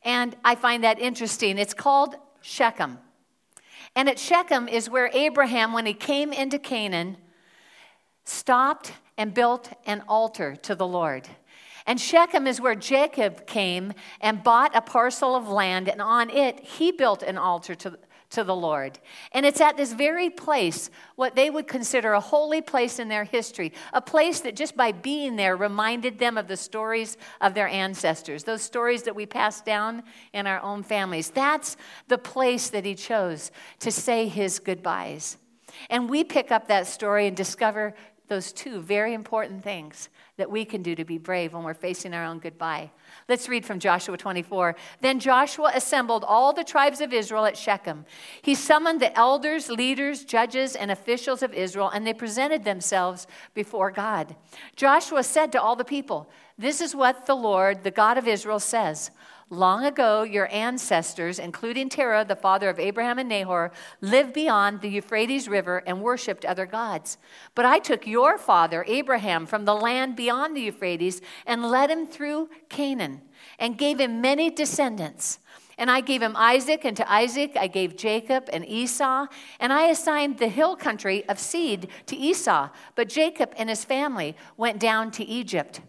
And 0.03 0.35
I 0.45 0.55
find 0.55 0.83
that 0.83 0.99
interesting. 0.99 1.57
It's 1.57 1.73
called 1.73 2.15
Shechem. 2.41 2.99
And 3.95 4.09
at 4.09 4.19
Shechem 4.19 4.67
is 4.67 4.89
where 4.89 5.09
Abraham, 5.13 5.73
when 5.73 5.85
he 5.85 5.93
came 5.93 6.33
into 6.33 6.59
Canaan, 6.59 7.17
stopped 8.25 8.91
and 9.17 9.33
built 9.33 9.71
an 9.85 10.03
altar 10.07 10.55
to 10.57 10.75
the 10.75 10.87
Lord. 10.87 11.27
And 11.87 12.01
Shechem 12.01 12.47
is 12.47 12.59
where 12.59 12.75
Jacob 12.75 13.45
came 13.45 13.93
and 14.19 14.43
bought 14.43 14.75
a 14.75 14.81
parcel 14.81 15.35
of 15.35 15.47
land, 15.47 15.87
and 15.87 16.01
on 16.01 16.29
it 16.29 16.59
he 16.59 16.91
built 16.91 17.21
an 17.21 17.37
altar 17.37 17.75
to, 17.75 17.99
to 18.31 18.43
the 18.43 18.55
Lord. 18.55 18.97
And 19.33 19.45
it's 19.45 19.61
at 19.61 19.77
this 19.77 19.93
very 19.93 20.31
place, 20.31 20.89
what 21.15 21.35
they 21.35 21.51
would 21.51 21.67
consider 21.67 22.13
a 22.13 22.19
holy 22.19 22.61
place 22.61 22.97
in 22.97 23.07
their 23.07 23.23
history, 23.23 23.71
a 23.93 24.01
place 24.01 24.39
that 24.39 24.55
just 24.55 24.75
by 24.75 24.93
being 24.93 25.35
there 25.35 25.55
reminded 25.55 26.17
them 26.17 26.39
of 26.39 26.47
the 26.47 26.57
stories 26.57 27.17
of 27.39 27.53
their 27.53 27.67
ancestors, 27.67 28.43
those 28.43 28.63
stories 28.63 29.03
that 29.03 29.15
we 29.15 29.27
pass 29.27 29.61
down 29.61 30.01
in 30.33 30.47
our 30.47 30.61
own 30.61 30.81
families. 30.81 31.29
That's 31.29 31.77
the 32.07 32.17
place 32.17 32.69
that 32.69 32.83
he 32.83 32.95
chose 32.95 33.51
to 33.81 33.91
say 33.91 34.27
his 34.27 34.57
goodbyes. 34.57 35.37
And 35.91 36.09
we 36.09 36.23
pick 36.23 36.51
up 36.51 36.67
that 36.67 36.87
story 36.87 37.27
and 37.27 37.37
discover 37.37 37.93
those 38.27 38.51
two 38.51 38.81
very 38.81 39.13
important 39.13 39.63
things 39.63 40.09
that 40.37 40.51
we 40.51 40.65
can 40.65 40.81
do 40.81 40.95
to 40.95 41.05
be 41.05 41.17
brave 41.17 41.53
when 41.53 41.63
we're 41.63 41.73
facing 41.73 42.13
our 42.13 42.25
own 42.25 42.39
goodbye. 42.39 42.91
Let's 43.29 43.47
read 43.47 43.65
from 43.65 43.79
Joshua 43.79 44.17
24. 44.17 44.75
Then 45.01 45.19
Joshua 45.19 45.71
assembled 45.73 46.23
all 46.27 46.51
the 46.51 46.63
tribes 46.63 47.01
of 47.01 47.13
Israel 47.13 47.45
at 47.45 47.57
Shechem. 47.57 48.05
He 48.41 48.53
summoned 48.53 49.01
the 49.01 49.17
elders, 49.17 49.69
leaders, 49.69 50.25
judges, 50.25 50.75
and 50.75 50.91
officials 50.91 51.41
of 51.41 51.53
Israel, 51.53 51.89
and 51.89 52.05
they 52.05 52.13
presented 52.13 52.63
themselves 52.63 53.27
before 53.53 53.91
God. 53.91 54.35
Joshua 54.75 55.23
said 55.23 55.51
to 55.53 55.61
all 55.61 55.75
the 55.75 55.85
people, 55.85 56.29
This 56.57 56.81
is 56.81 56.95
what 56.95 57.25
the 57.25 57.35
Lord, 57.35 57.83
the 57.83 57.91
God 57.91 58.17
of 58.17 58.27
Israel, 58.27 58.59
says. 58.59 59.11
Long 59.51 59.85
ago, 59.85 60.23
your 60.23 60.51
ancestors, 60.51 61.37
including 61.37 61.87
Terah, 61.87 62.25
the 62.25 62.35
father 62.35 62.67
of 62.67 62.79
Abraham 62.79 63.19
and 63.19 63.29
Nahor, 63.29 63.71
lived 64.01 64.33
beyond 64.33 64.81
the 64.81 64.89
Euphrates 64.89 65.47
River 65.47 65.83
and 65.85 66.01
worshiped 66.01 66.45
other 66.45 66.65
gods. 66.65 67.19
But 67.53 67.65
I 67.65 67.77
took 67.77 68.07
your 68.07 68.39
father, 68.39 68.83
Abraham, 68.87 69.45
from 69.45 69.65
the 69.65 69.75
land 69.75 70.15
beyond 70.15 70.57
the 70.57 70.61
Euphrates 70.61 71.21
and 71.45 71.63
led 71.63 71.91
him 71.91 72.07
through 72.07 72.49
Canaan 72.69 73.21
and 73.59 73.77
gave 73.77 73.99
him 73.99 74.19
many 74.19 74.49
descendants. 74.49 75.37
And 75.77 75.91
I 75.91 76.01
gave 76.01 76.23
him 76.23 76.35
Isaac, 76.35 76.83
and 76.83 76.97
to 76.97 77.11
Isaac 77.11 77.55
I 77.55 77.67
gave 77.67 77.97
Jacob 77.97 78.49
and 78.51 78.65
Esau, 78.65 79.27
and 79.59 79.71
I 79.73 79.87
assigned 79.87 80.39
the 80.39 80.47
hill 80.47 80.75
country 80.75 81.27
of 81.29 81.37
Seir 81.37 81.79
to 82.07 82.15
Esau. 82.15 82.69
But 82.95 83.09
Jacob 83.09 83.53
and 83.57 83.69
his 83.69 83.85
family 83.85 84.35
went 84.57 84.79
down 84.79 85.11
to 85.11 85.23
Egypt. 85.23 85.81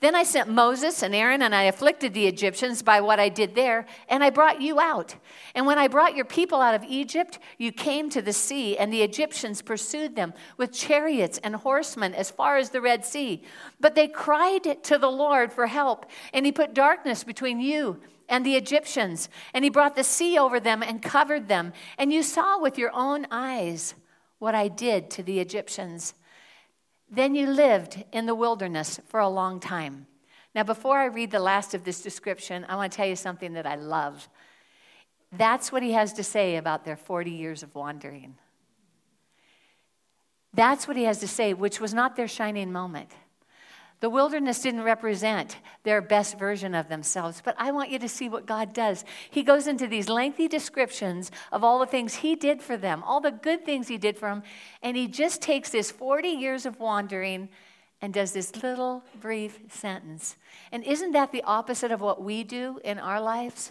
Then 0.00 0.14
I 0.14 0.22
sent 0.22 0.48
Moses 0.48 1.02
and 1.02 1.14
Aaron, 1.14 1.42
and 1.42 1.54
I 1.54 1.64
afflicted 1.64 2.14
the 2.14 2.26
Egyptians 2.26 2.82
by 2.82 3.00
what 3.00 3.20
I 3.20 3.28
did 3.28 3.54
there, 3.54 3.86
and 4.08 4.24
I 4.24 4.30
brought 4.30 4.60
you 4.60 4.80
out. 4.80 5.14
And 5.54 5.66
when 5.66 5.78
I 5.78 5.88
brought 5.88 6.16
your 6.16 6.24
people 6.24 6.60
out 6.60 6.74
of 6.74 6.84
Egypt, 6.84 7.38
you 7.58 7.72
came 7.72 8.10
to 8.10 8.22
the 8.22 8.32
sea, 8.32 8.76
and 8.76 8.92
the 8.92 9.02
Egyptians 9.02 9.62
pursued 9.62 10.16
them 10.16 10.34
with 10.56 10.72
chariots 10.72 11.38
and 11.42 11.56
horsemen 11.56 12.14
as 12.14 12.30
far 12.30 12.56
as 12.56 12.70
the 12.70 12.80
Red 12.80 13.04
Sea. 13.04 13.42
But 13.80 13.94
they 13.94 14.08
cried 14.08 14.82
to 14.84 14.98
the 14.98 15.10
Lord 15.10 15.52
for 15.52 15.66
help, 15.66 16.06
and 16.32 16.46
he 16.46 16.52
put 16.52 16.74
darkness 16.74 17.24
between 17.24 17.60
you 17.60 18.00
and 18.28 18.46
the 18.46 18.56
Egyptians, 18.56 19.28
and 19.52 19.62
he 19.62 19.70
brought 19.70 19.94
the 19.94 20.04
sea 20.04 20.38
over 20.38 20.58
them 20.58 20.82
and 20.82 21.02
covered 21.02 21.48
them. 21.48 21.72
And 21.98 22.12
you 22.12 22.22
saw 22.22 22.58
with 22.58 22.78
your 22.78 22.90
own 22.94 23.26
eyes 23.30 23.94
what 24.38 24.54
I 24.54 24.68
did 24.68 25.10
to 25.10 25.22
the 25.22 25.38
Egyptians. 25.38 26.14
Then 27.12 27.34
you 27.34 27.46
lived 27.46 28.04
in 28.10 28.24
the 28.24 28.34
wilderness 28.34 28.98
for 29.06 29.20
a 29.20 29.28
long 29.28 29.60
time. 29.60 30.06
Now, 30.54 30.62
before 30.62 30.98
I 30.98 31.04
read 31.04 31.30
the 31.30 31.40
last 31.40 31.74
of 31.74 31.84
this 31.84 32.00
description, 32.00 32.64
I 32.70 32.76
want 32.76 32.90
to 32.90 32.96
tell 32.96 33.06
you 33.06 33.16
something 33.16 33.52
that 33.52 33.66
I 33.66 33.74
love. 33.74 34.30
That's 35.30 35.70
what 35.70 35.82
he 35.82 35.92
has 35.92 36.14
to 36.14 36.24
say 36.24 36.56
about 36.56 36.86
their 36.86 36.96
40 36.96 37.30
years 37.30 37.62
of 37.62 37.74
wandering. 37.74 38.36
That's 40.54 40.88
what 40.88 40.96
he 40.96 41.04
has 41.04 41.18
to 41.18 41.28
say, 41.28 41.52
which 41.52 41.80
was 41.80 41.92
not 41.92 42.16
their 42.16 42.28
shining 42.28 42.72
moment. 42.72 43.10
The 44.02 44.10
wilderness 44.10 44.58
didn't 44.58 44.82
represent 44.82 45.58
their 45.84 46.02
best 46.02 46.36
version 46.36 46.74
of 46.74 46.88
themselves, 46.88 47.40
but 47.44 47.54
I 47.56 47.70
want 47.70 47.88
you 47.88 48.00
to 48.00 48.08
see 48.08 48.28
what 48.28 48.46
God 48.46 48.74
does. 48.74 49.04
He 49.30 49.44
goes 49.44 49.68
into 49.68 49.86
these 49.86 50.08
lengthy 50.08 50.48
descriptions 50.48 51.30
of 51.52 51.62
all 51.62 51.78
the 51.78 51.86
things 51.86 52.16
He 52.16 52.34
did 52.34 52.60
for 52.60 52.76
them, 52.76 53.04
all 53.04 53.20
the 53.20 53.30
good 53.30 53.64
things 53.64 53.86
He 53.86 53.98
did 53.98 54.18
for 54.18 54.28
them, 54.28 54.42
and 54.82 54.96
He 54.96 55.06
just 55.06 55.40
takes 55.40 55.70
this 55.70 55.92
40 55.92 56.26
years 56.26 56.66
of 56.66 56.80
wandering 56.80 57.48
and 58.00 58.12
does 58.12 58.32
this 58.32 58.60
little 58.60 59.04
brief 59.20 59.60
sentence. 59.68 60.34
And 60.72 60.82
isn't 60.82 61.12
that 61.12 61.30
the 61.30 61.44
opposite 61.44 61.92
of 61.92 62.00
what 62.00 62.20
we 62.20 62.42
do 62.42 62.80
in 62.82 62.98
our 62.98 63.20
lives 63.20 63.70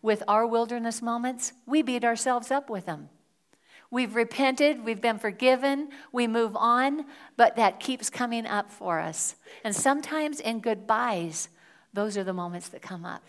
with 0.00 0.22
our 0.28 0.46
wilderness 0.46 1.02
moments? 1.02 1.54
We 1.66 1.82
beat 1.82 2.04
ourselves 2.04 2.52
up 2.52 2.70
with 2.70 2.86
them. 2.86 3.08
We've 3.92 4.14
repented, 4.14 4.86
we've 4.86 5.02
been 5.02 5.18
forgiven, 5.18 5.90
we 6.12 6.26
move 6.26 6.56
on, 6.56 7.04
but 7.36 7.56
that 7.56 7.78
keeps 7.78 8.08
coming 8.08 8.46
up 8.46 8.70
for 8.70 8.98
us. 8.98 9.36
And 9.64 9.76
sometimes 9.76 10.40
in 10.40 10.60
goodbyes, 10.60 11.50
those 11.92 12.16
are 12.16 12.24
the 12.24 12.32
moments 12.32 12.70
that 12.70 12.80
come 12.80 13.04
up 13.04 13.22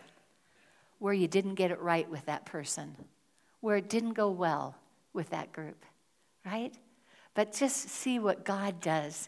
where 1.00 1.14
you 1.14 1.28
didn't 1.28 1.56
get 1.56 1.70
it 1.70 1.82
right 1.82 2.10
with 2.10 2.26
that 2.28 2.46
person, 2.46 2.96
where 3.60 3.76
it 3.76 3.90
didn't 3.90 4.14
go 4.14 4.32
well 4.32 4.78
with 5.12 5.32
that 5.32 5.52
group, 5.52 5.84
right? 6.46 6.74
But 7.34 7.52
just 7.52 7.90
see 7.90 8.18
what 8.18 8.46
God 8.46 8.80
does. 8.80 9.28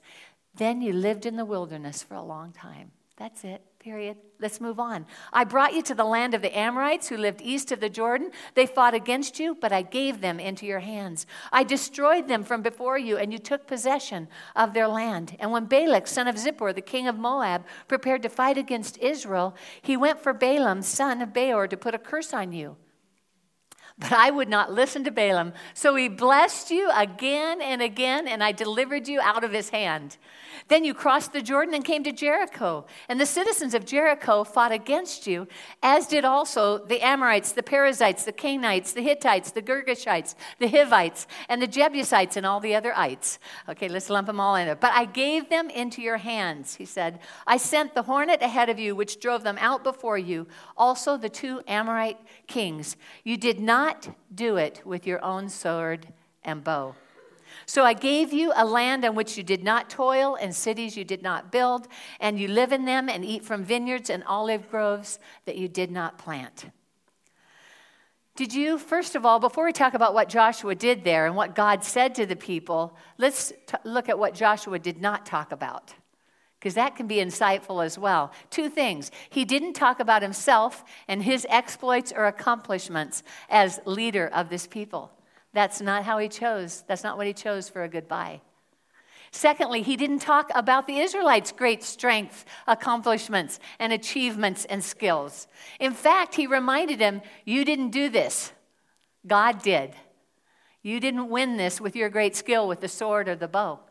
Then 0.56 0.82
you 0.82 0.94
lived 0.94 1.26
in 1.26 1.36
the 1.36 1.44
wilderness 1.44 2.02
for 2.02 2.14
a 2.16 2.24
long 2.24 2.54
time. 2.54 2.92
That's 3.18 3.44
it. 3.44 3.62
Period. 3.86 4.18
Let's 4.40 4.60
move 4.60 4.80
on. 4.80 5.06
I 5.32 5.44
brought 5.44 5.76
you 5.76 5.84
to 5.84 5.94
the 5.94 6.04
land 6.04 6.34
of 6.34 6.42
the 6.42 6.58
Amorites 6.58 7.08
who 7.08 7.18
lived 7.18 7.40
east 7.40 7.72
of 7.72 7.80
the 7.80 7.88
Jordan. 7.88 8.32
They 8.56 8.66
fought 8.66 8.96
against 8.96 9.40
you, 9.40 9.56
but 9.62 9.72
I 9.72 9.84
gave 9.84 10.22
them 10.22 10.40
into 10.40 10.66
your 10.66 10.80
hands. 10.80 11.28
I 11.52 11.64
destroyed 11.64 12.28
them 12.28 12.44
from 12.44 12.64
before 12.64 12.98
you, 12.98 13.18
and 13.18 13.32
you 13.32 13.38
took 13.38 13.68
possession 13.68 14.28
of 14.56 14.74
their 14.74 14.88
land. 14.88 15.38
And 15.40 15.52
when 15.52 15.66
Balak, 15.66 16.08
son 16.08 16.28
of 16.28 16.34
Zippor, 16.34 16.74
the 16.74 16.82
king 16.82 17.08
of 17.08 17.20
Moab, 17.20 17.64
prepared 17.88 18.24
to 18.24 18.30
fight 18.30 18.58
against 18.58 18.98
Israel, 18.98 19.54
he 19.84 19.96
went 19.96 20.20
for 20.20 20.34
Balaam, 20.34 20.82
son 20.82 21.22
of 21.22 21.32
Beor, 21.32 21.68
to 21.68 21.78
put 21.78 21.94
a 21.94 22.00
curse 22.00 22.34
on 22.34 22.54
you. 22.54 22.78
But 23.98 24.12
I 24.12 24.30
would 24.30 24.50
not 24.50 24.74
listen 24.74 25.06
to 25.06 25.12
Balaam. 25.12 25.54
So 25.74 25.96
he 25.96 26.10
blessed 26.10 26.70
you 26.70 26.92
again 26.94 27.62
and 27.62 27.82
again, 27.82 28.28
and 28.28 28.44
I 28.44 28.52
delivered 28.52 29.08
you 29.08 29.22
out 29.22 29.46
of 29.46 29.54
his 29.54 29.70
hand. 29.70 30.18
Then 30.68 30.84
you 30.84 30.94
crossed 30.94 31.32
the 31.32 31.42
Jordan 31.42 31.74
and 31.76 31.86
came 31.86 32.04
to 32.04 32.12
Jericho. 32.12 32.86
And 33.08 33.22
the 33.22 33.26
citizens 33.26 33.74
of 33.74 33.86
Jericho 33.86 34.44
fought 34.44 34.74
against 34.74 35.28
you, 35.28 35.48
as 35.82 36.08
did 36.08 36.26
also 36.26 36.78
the 36.78 37.02
Amorites, 37.02 37.54
the 37.54 37.64
Perizzites, 37.64 38.26
the 38.26 38.34
Canaanites, 38.34 38.92
the 38.92 39.02
Hittites, 39.02 39.52
the 39.52 39.62
Girgashites, 39.62 40.36
the 40.60 40.68
Hivites, 40.68 41.28
and 41.48 41.62
the 41.62 41.68
Jebusites, 41.68 42.36
and 42.36 42.46
all 42.46 42.60
the 42.60 42.76
other 42.76 42.94
ites. 42.98 43.40
Okay, 43.70 43.88
let's 43.88 44.10
lump 44.10 44.28
them 44.28 44.42
all 44.42 44.56
in 44.56 44.66
there. 44.66 44.76
But 44.76 44.94
I 44.94 45.06
gave 45.06 45.50
them 45.50 45.70
into 45.70 46.02
your 46.02 46.18
hands, 46.18 46.76
he 46.76 46.86
said. 46.86 47.20
I 47.48 47.58
sent 47.58 47.94
the 47.94 48.04
hornet 48.04 48.42
ahead 48.42 48.70
of 48.70 48.80
you, 48.80 48.94
which 48.94 49.22
drove 49.22 49.44
them 49.44 49.58
out 49.60 49.84
before 49.84 50.18
you, 50.18 50.48
also 50.76 51.16
the 51.16 51.30
two 51.30 51.62
Amorite 51.68 52.20
kings. 52.48 52.98
You 53.24 53.38
did 53.38 53.60
not 53.60 53.85
do 54.34 54.58
it 54.58 54.82
with 54.86 55.08
your 55.08 55.24
own 55.24 55.50
sword 55.50 56.08
and 56.44 56.64
bow. 56.64 56.96
So 57.66 57.84
I 57.84 57.94
gave 57.94 58.34
you 58.34 58.52
a 58.56 58.66
land 58.66 59.06
on 59.06 59.16
which 59.16 59.38
you 59.38 59.44
did 59.44 59.64
not 59.64 59.90
toil, 59.90 60.36
and 60.36 60.54
cities 60.54 60.98
you 60.98 61.04
did 61.04 61.24
not 61.24 61.52
build, 61.52 61.88
and 62.20 62.40
you 62.40 62.48
live 62.48 62.72
in 62.72 62.86
them 62.86 63.10
and 63.10 63.24
eat 63.24 63.44
from 63.44 63.64
vineyards 63.64 64.10
and 64.10 64.24
olive 64.26 64.70
groves 64.70 65.20
that 65.46 65.58
you 65.58 65.68
did 65.68 65.90
not 65.92 66.18
plant. 66.18 66.66
Did 68.36 68.54
you, 68.54 68.78
first 68.78 69.16
of 69.16 69.26
all, 69.26 69.40
before 69.40 69.66
we 69.66 69.72
talk 69.72 69.94
about 69.94 70.14
what 70.14 70.28
Joshua 70.28 70.76
did 70.76 71.06
there 71.06 71.26
and 71.26 71.36
what 71.36 71.56
God 71.56 71.84
said 71.86 72.14
to 72.16 72.26
the 72.26 72.36
people, 72.36 72.98
let's 73.18 73.54
t- 73.66 73.78
look 73.86 74.10
at 74.10 74.20
what 74.20 74.34
Joshua 74.34 74.78
did 74.78 75.00
not 75.00 75.26
talk 75.26 75.54
about, 75.54 75.94
because 76.66 76.74
that 76.74 76.96
can 76.96 77.06
be 77.06 77.18
insightful 77.18 77.86
as 77.86 77.96
well. 77.96 78.32
Two 78.50 78.70
things. 78.70 79.12
He 79.30 79.46
didn't 79.46 79.74
talk 79.74 80.00
about 80.00 80.24
himself 80.24 80.84
and 81.08 81.22
his 81.22 81.46
exploits 81.48 82.12
or 82.12 82.26
accomplishments 82.26 83.22
as 83.52 83.80
leader 83.86 84.32
of 84.34 84.50
this 84.50 84.66
people. 84.66 85.12
That's 85.54 85.80
not 85.80 86.06
how 86.06 86.18
he 86.18 86.28
chose. 86.28 86.84
That's 86.88 87.04
not 87.04 87.18
what 87.18 87.28
he 87.28 87.34
chose 87.34 87.70
for 87.70 87.84
a 87.84 87.88
goodbye. 87.88 88.42
Secondly, 89.30 89.84
he 89.84 89.96
didn't 89.96 90.24
talk 90.24 90.50
about 90.56 90.88
the 90.88 90.98
Israelites' 90.98 91.52
great 91.52 91.84
strength, 91.84 92.46
accomplishments, 92.66 93.60
and 93.78 93.94
achievements 93.94 94.66
and 94.66 94.84
skills. 94.84 95.46
In 95.80 95.94
fact, 95.94 96.34
he 96.34 96.48
reminded 96.48 96.98
them, 96.98 97.22
You 97.46 97.64
didn't 97.64 97.92
do 97.92 98.10
this, 98.10 98.54
God 99.28 99.62
did. 99.62 99.94
You 100.82 101.00
didn't 101.00 101.30
win 101.30 101.58
this 101.58 101.80
with 101.80 101.96
your 101.96 102.10
great 102.10 102.36
skill 102.36 102.68
with 102.68 102.82
the 102.82 102.88
sword 102.88 103.30
or 103.30 103.36
the 103.36 103.48
bow. 103.48 103.82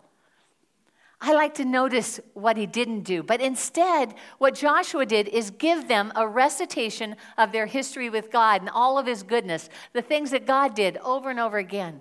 I 1.26 1.32
like 1.32 1.54
to 1.54 1.64
notice 1.64 2.20
what 2.34 2.58
he 2.58 2.66
didn't 2.66 3.00
do. 3.00 3.22
But 3.22 3.40
instead, 3.40 4.14
what 4.36 4.54
Joshua 4.54 5.06
did 5.06 5.26
is 5.28 5.50
give 5.50 5.88
them 5.88 6.12
a 6.14 6.28
recitation 6.28 7.16
of 7.38 7.50
their 7.50 7.64
history 7.64 8.10
with 8.10 8.30
God 8.30 8.60
and 8.60 8.68
all 8.68 8.98
of 8.98 9.06
his 9.06 9.22
goodness, 9.22 9.70
the 9.94 10.02
things 10.02 10.32
that 10.32 10.46
God 10.46 10.74
did 10.74 10.98
over 10.98 11.30
and 11.30 11.40
over 11.40 11.56
again. 11.56 12.00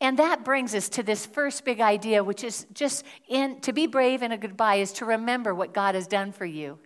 And 0.00 0.20
that 0.20 0.44
brings 0.44 0.72
us 0.72 0.88
to 0.90 1.02
this 1.02 1.26
first 1.26 1.64
big 1.64 1.80
idea, 1.80 2.22
which 2.22 2.44
is 2.44 2.64
just 2.72 3.04
in, 3.26 3.60
to 3.62 3.72
be 3.72 3.88
brave 3.88 4.22
in 4.22 4.30
a 4.30 4.38
goodbye 4.38 4.76
is 4.76 4.92
to 4.92 5.04
remember 5.04 5.52
what 5.52 5.74
God 5.74 5.96
has 5.96 6.06
done 6.06 6.30
for 6.30 6.46
you 6.46 6.78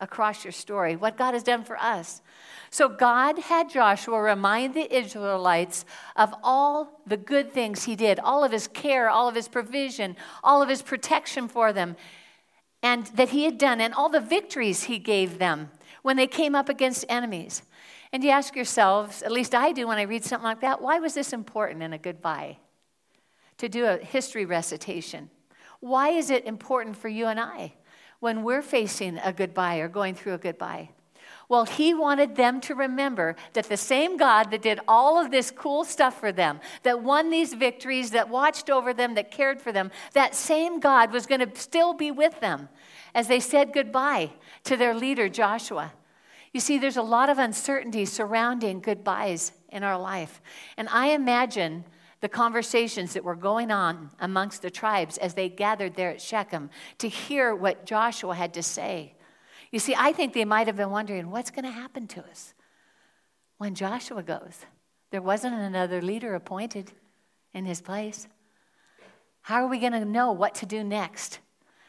across 0.00 0.44
your 0.44 0.52
story, 0.52 0.96
what 0.96 1.16
God 1.16 1.34
has 1.34 1.42
done 1.42 1.64
for 1.64 1.76
us. 1.76 2.22
So 2.70 2.88
God 2.88 3.38
had 3.38 3.70
Joshua 3.70 4.20
remind 4.20 4.74
the 4.74 4.94
Israelites 4.94 5.84
of 6.16 6.34
all 6.42 7.00
the 7.06 7.16
good 7.16 7.52
things 7.52 7.84
he 7.84 7.96
did, 7.96 8.18
all 8.18 8.44
of 8.44 8.52
his 8.52 8.68
care, 8.68 9.08
all 9.08 9.28
of 9.28 9.34
his 9.34 9.48
provision, 9.48 10.16
all 10.44 10.62
of 10.62 10.68
his 10.68 10.82
protection 10.82 11.48
for 11.48 11.72
them, 11.72 11.96
and 12.82 13.06
that 13.08 13.30
he 13.30 13.44
had 13.44 13.58
done, 13.58 13.80
and 13.80 13.94
all 13.94 14.08
the 14.08 14.20
victories 14.20 14.84
he 14.84 14.98
gave 14.98 15.38
them 15.38 15.70
when 16.02 16.16
they 16.16 16.26
came 16.26 16.54
up 16.54 16.68
against 16.68 17.04
enemies. 17.08 17.62
And 18.12 18.22
you 18.22 18.30
ask 18.30 18.54
yourselves, 18.54 19.22
at 19.22 19.32
least 19.32 19.54
I 19.54 19.72
do 19.72 19.86
when 19.86 19.98
I 19.98 20.02
read 20.02 20.24
something 20.24 20.44
like 20.44 20.60
that, 20.60 20.80
why 20.80 20.98
was 20.98 21.14
this 21.14 21.32
important 21.32 21.82
in 21.82 21.92
a 21.92 21.98
goodbye? 21.98 22.58
To 23.58 23.68
do 23.68 23.86
a 23.86 23.98
history 23.98 24.44
recitation. 24.44 25.30
Why 25.80 26.10
is 26.10 26.30
it 26.30 26.44
important 26.44 26.96
for 26.96 27.08
you 27.08 27.26
and 27.26 27.40
I 27.40 27.74
when 28.20 28.42
we're 28.42 28.62
facing 28.62 29.18
a 29.18 29.32
goodbye 29.32 29.76
or 29.76 29.88
going 29.88 30.14
through 30.14 30.34
a 30.34 30.38
goodbye? 30.38 30.90
Well, 31.48 31.64
he 31.64 31.94
wanted 31.94 32.36
them 32.36 32.60
to 32.62 32.74
remember 32.74 33.34
that 33.54 33.70
the 33.70 33.76
same 33.78 34.18
God 34.18 34.50
that 34.50 34.60
did 34.60 34.80
all 34.86 35.18
of 35.18 35.30
this 35.30 35.50
cool 35.50 35.84
stuff 35.84 36.20
for 36.20 36.30
them, 36.30 36.60
that 36.82 37.02
won 37.02 37.30
these 37.30 37.54
victories, 37.54 38.10
that 38.10 38.28
watched 38.28 38.68
over 38.68 38.92
them, 38.92 39.14
that 39.14 39.30
cared 39.30 39.60
for 39.60 39.72
them, 39.72 39.90
that 40.12 40.34
same 40.34 40.78
God 40.78 41.10
was 41.10 41.26
going 41.26 41.40
to 41.40 41.58
still 41.58 41.94
be 41.94 42.10
with 42.10 42.38
them 42.40 42.68
as 43.14 43.28
they 43.28 43.40
said 43.40 43.72
goodbye 43.72 44.30
to 44.64 44.76
their 44.76 44.94
leader, 44.94 45.30
Joshua. 45.30 45.92
You 46.52 46.60
see, 46.60 46.78
there's 46.78 46.96
a 46.96 47.02
lot 47.02 47.30
of 47.30 47.38
uncertainty 47.38 48.04
surrounding 48.04 48.80
goodbyes 48.80 49.52
in 49.70 49.82
our 49.82 49.98
life. 49.98 50.42
And 50.76 50.88
I 50.90 51.08
imagine 51.08 51.84
the 52.20 52.28
conversations 52.28 53.12
that 53.14 53.24
were 53.24 53.36
going 53.36 53.70
on 53.70 54.10
amongst 54.20 54.62
the 54.62 54.70
tribes 54.70 55.18
as 55.18 55.34
they 55.34 55.48
gathered 55.48 55.94
there 55.94 56.10
at 56.10 56.20
Shechem 56.20 56.70
to 56.98 57.08
hear 57.08 57.54
what 57.54 57.86
Joshua 57.86 58.34
had 58.34 58.54
to 58.54 58.62
say. 58.62 59.14
You 59.70 59.78
see, 59.78 59.94
I 59.96 60.12
think 60.12 60.32
they 60.32 60.44
might 60.44 60.66
have 60.66 60.76
been 60.76 60.90
wondering 60.90 61.30
what's 61.30 61.50
going 61.50 61.64
to 61.64 61.70
happen 61.70 62.06
to 62.08 62.24
us 62.24 62.54
when 63.58 63.74
Joshua 63.74 64.22
goes. 64.22 64.64
There 65.10 65.22
wasn't 65.22 65.54
another 65.54 66.02
leader 66.02 66.34
appointed 66.34 66.92
in 67.52 67.64
his 67.66 67.80
place. 67.80 68.28
How 69.42 69.64
are 69.64 69.68
we 69.68 69.78
going 69.78 69.92
to 69.92 70.04
know 70.04 70.32
what 70.32 70.54
to 70.56 70.66
do 70.66 70.82
next? 70.82 71.38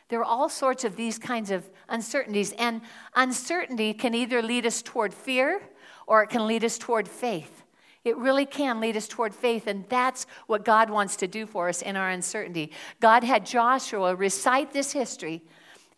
There 0.09 0.19
are 0.19 0.25
all 0.25 0.50
sorts 0.50 0.83
of 0.83 0.95
these 0.95 1.19
kinds 1.19 1.51
of 1.51 1.69
uncertainties, 1.88 2.51
and 2.53 2.81
uncertainty 3.15 3.93
can 3.93 4.15
either 4.15 4.41
lead 4.41 4.65
us 4.65 4.81
toward 4.81 5.13
fear 5.13 5.62
or 6.07 6.24
it 6.24 6.29
can 6.29 6.48
lead 6.48 6.63
us 6.63 6.77
toward 6.77 7.07
faith. 7.07 7.63
It 8.06 8.18
really 8.18 8.46
can 8.46 8.79
lead 8.79 8.96
us 8.96 9.08
toward 9.08 9.36
faith, 9.36 9.68
and 9.68 9.86
that's 9.89 10.25
what 10.48 10.63
God 10.63 10.89
wants 10.89 11.18
to 11.18 11.27
do 11.27 11.46
for 11.46 11.68
us 11.68 11.82
in 11.82 11.96
our 11.96 12.10
uncertainty. 12.10 12.72
God 13.00 13.24
had 13.24 13.46
Joshua 13.46 14.15
recite 14.15 14.72
this 14.72 14.94
history 14.94 15.44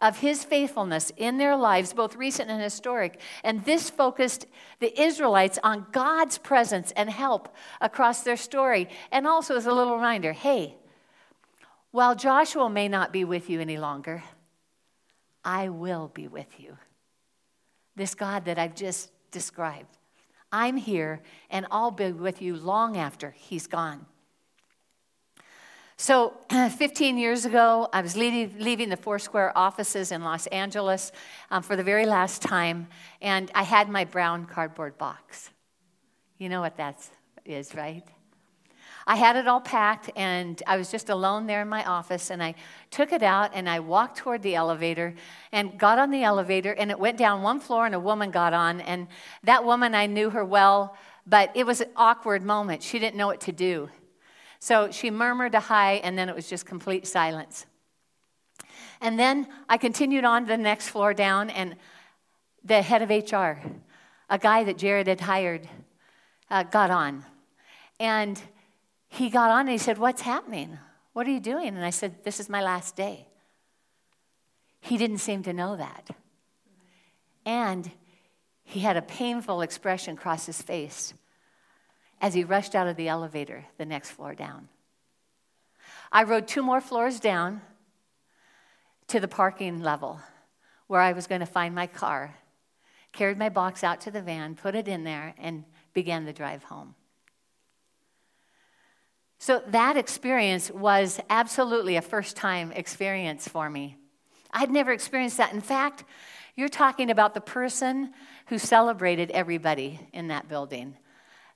of 0.02 0.18
his 0.18 0.44
faithfulness 0.44 1.12
in 1.16 1.38
their 1.38 1.56
lives, 1.56 1.94
both 1.94 2.16
recent 2.16 2.50
and 2.50 2.62
historic. 2.62 3.22
And 3.44 3.64
this 3.66 3.90
focused 3.90 4.48
the 4.80 5.00
Israelites 5.00 5.60
on 5.64 5.86
God's 5.92 6.40
presence 6.40 6.92
and 6.96 7.10
help 7.10 7.56
across 7.80 8.24
their 8.24 8.36
story. 8.36 8.90
And 9.12 9.28
also 9.28 9.56
as 9.56 9.68
a 9.68 9.74
little 9.74 9.96
reminder 9.96 10.34
hey, 10.34 10.76
while 11.92 12.16
Joshua 12.16 12.70
may 12.70 12.88
not 12.88 13.14
be 13.14 13.24
with 13.26 13.50
you 13.50 13.60
any 13.60 13.78
longer, 13.78 14.24
I 15.44 15.70
will 15.70 16.10
be 16.14 16.28
with 16.28 16.60
you. 16.60 16.78
This 17.96 18.16
God 18.16 18.46
that 18.46 18.58
I've 18.58 18.76
just 18.76 19.12
described. 19.30 19.98
I'm 20.52 20.78
here 20.78 21.22
and 21.50 21.66
I'll 21.72 21.92
be 21.92 22.12
with 22.12 22.42
you 22.42 22.56
long 22.56 22.98
after 22.98 23.32
he's 23.32 23.68
gone. 23.68 24.06
So, 25.98 26.34
15 26.50 27.18
years 27.20 27.46
ago, 27.46 27.88
I 27.94 28.02
was 28.02 28.18
leaving, 28.18 28.58
leaving 28.58 28.90
the 28.90 28.98
Foursquare 28.98 29.56
offices 29.56 30.12
in 30.12 30.24
Los 30.24 30.48
Angeles 30.48 31.12
um, 31.52 31.62
for 31.62 31.76
the 31.76 31.84
very 31.84 32.08
last 32.08 32.42
time, 32.42 32.88
and 33.22 33.52
I 33.54 33.62
had 33.62 33.88
my 33.88 34.06
brown 34.06 34.48
cardboard 34.48 34.98
box. 34.98 35.52
You 36.40 36.50
know 36.50 36.60
what 36.60 36.78
that 36.78 37.08
is, 37.46 37.76
right? 37.76 38.04
I 39.08 39.16
had 39.16 39.36
it 39.36 39.48
all 39.48 39.62
packed, 39.62 40.12
and 40.16 40.62
I 40.68 40.78
was 40.78 40.92
just 40.92 41.10
alone 41.10 41.48
there 41.48 41.62
in 41.62 41.70
my 41.70 41.84
office, 41.84 42.30
and 42.30 42.42
I 42.42 42.56
took 42.92 43.12
it 43.12 43.24
out 43.24 43.52
and 43.54 43.68
I 43.68 43.80
walked 43.80 44.18
toward 44.18 44.44
the 44.44 44.56
elevator 44.56 45.16
and 45.52 45.78
got 45.78 45.98
on 45.98 46.12
the 46.12 46.24
elevator, 46.24 46.74
and 46.74 46.92
it 46.92 47.00
went 47.00 47.18
down 47.18 47.42
one 47.42 47.60
floor, 47.60 47.86
and 47.86 47.96
a 47.96 48.00
woman 48.00 48.32
got 48.32 48.54
on, 48.54 48.82
and 48.82 49.08
that 49.44 49.66
woman, 49.66 49.96
I 49.96 50.06
knew 50.06 50.30
her 50.30 50.46
well, 50.46 50.96
but 51.26 51.52
it 51.56 51.66
was 51.66 51.82
an 51.82 51.90
awkward 51.96 52.44
moment. 52.44 52.84
She 52.84 53.00
didn't 53.00 53.16
know 53.16 53.28
what 53.28 53.42
to 53.42 53.52
do. 53.52 53.90
So 54.60 54.92
she 54.92 55.10
murmured 55.10 55.56
a 55.56 55.60
hi, 55.60 55.94
and 55.96 56.18
then 56.18 56.30
it 56.30 56.36
was 56.36 56.48
just 56.48 56.66
complete 56.66 57.08
silence. 57.08 57.66
And 59.02 59.18
then 59.18 59.48
I 59.68 59.78
continued 59.78 60.26
on 60.26 60.44
to 60.44 60.48
the 60.48 60.58
next 60.58 60.90
floor 60.90 61.16
down, 61.16 61.50
and 61.50 61.76
the 62.64 62.84
head 62.84 63.02
of 63.02 63.10
HR, 63.10 63.60
a 64.30 64.38
guy 64.38 64.64
that 64.64 64.78
Jared 64.78 65.08
had 65.08 65.22
hired, 65.22 65.68
uh, 66.52 66.64
got 66.64 66.92
on. 66.92 67.26
And 68.00 68.40
he 69.14 69.30
got 69.30 69.52
on 69.52 69.62
and 69.62 69.70
he 69.70 69.78
said, 69.78 69.98
What's 69.98 70.22
happening? 70.22 70.80
What 71.12 71.28
are 71.28 71.32
you 71.32 71.42
doing? 71.42 71.68
And 71.68 71.84
I 71.84 71.90
said, 71.90 72.24
This 72.24 72.40
is 72.40 72.48
my 72.48 72.62
last 72.62 72.96
day. 72.96 73.28
He 74.80 74.98
didn't 74.98 75.18
seem 75.18 75.44
to 75.44 75.54
know 75.54 75.76
that. 75.76 76.10
And 77.46 77.92
he 78.64 78.80
had 78.80 78.96
a 78.96 79.02
painful 79.02 79.62
expression 79.62 80.16
cross 80.16 80.46
his 80.46 80.62
face 80.62 81.14
as 82.22 82.34
he 82.34 82.46
rushed 82.46 82.74
out 82.74 82.88
of 82.88 82.96
the 82.96 83.10
elevator 83.10 83.66
the 83.78 83.86
next 83.86 84.12
floor 84.12 84.34
down. 84.34 84.70
I 86.10 86.24
rode 86.24 86.48
two 86.48 86.64
more 86.64 86.80
floors 86.80 87.20
down 87.20 87.62
to 89.08 89.20
the 89.20 89.28
parking 89.28 89.82
level 89.82 90.22
where 90.88 91.02
I 91.02 91.12
was 91.12 91.28
going 91.28 91.42
to 91.42 91.46
find 91.46 91.76
my 91.76 91.88
car, 91.88 92.36
carried 93.12 93.38
my 93.38 93.50
box 93.50 93.84
out 93.84 94.00
to 94.02 94.12
the 94.12 94.22
van, 94.22 94.56
put 94.56 94.74
it 94.74 94.88
in 94.88 95.04
there, 95.04 95.36
and 95.38 95.66
began 95.94 96.24
the 96.24 96.32
drive 96.32 96.64
home. 96.64 96.96
So 99.42 99.64
that 99.70 99.98
experience 99.98 100.70
was 100.70 101.20
absolutely 101.28 101.96
a 101.96 102.02
first 102.04 102.38
time 102.38 102.72
experience 102.74 103.48
for 103.48 103.72
me. 103.72 103.98
I'd 104.52 104.70
never 104.70 104.92
experienced 104.92 105.38
that. 105.38 105.52
In 105.52 105.62
fact, 105.62 106.04
you're 106.56 106.70
talking 106.70 107.10
about 107.10 107.34
the 107.34 107.42
person 107.42 108.14
who 108.46 108.60
celebrated 108.60 109.32
everybody 109.32 110.00
in 110.14 110.28
that 110.28 110.48
building 110.48 110.96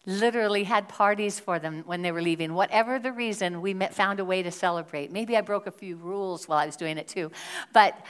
literally 0.08 0.64
had 0.64 0.90
parties 0.90 1.40
for 1.40 1.60
them 1.60 1.84
when 1.86 2.02
they 2.02 2.12
were 2.12 2.24
leaving. 2.24 2.56
Whatever 2.56 2.98
the 2.98 3.12
reason, 3.12 3.62
we 3.62 3.76
met, 3.76 3.94
found 3.94 4.20
a 4.20 4.26
way 4.26 4.42
to 4.42 4.50
celebrate. 4.50 5.12
Maybe 5.12 5.38
I 5.38 5.42
broke 5.42 5.68
a 5.68 5.72
few 5.72 5.96
rules 5.98 6.48
while 6.48 6.58
I 6.58 6.66
was 6.66 6.76
doing 6.76 6.98
it 6.98 7.08
too, 7.08 7.32
but 7.72 8.04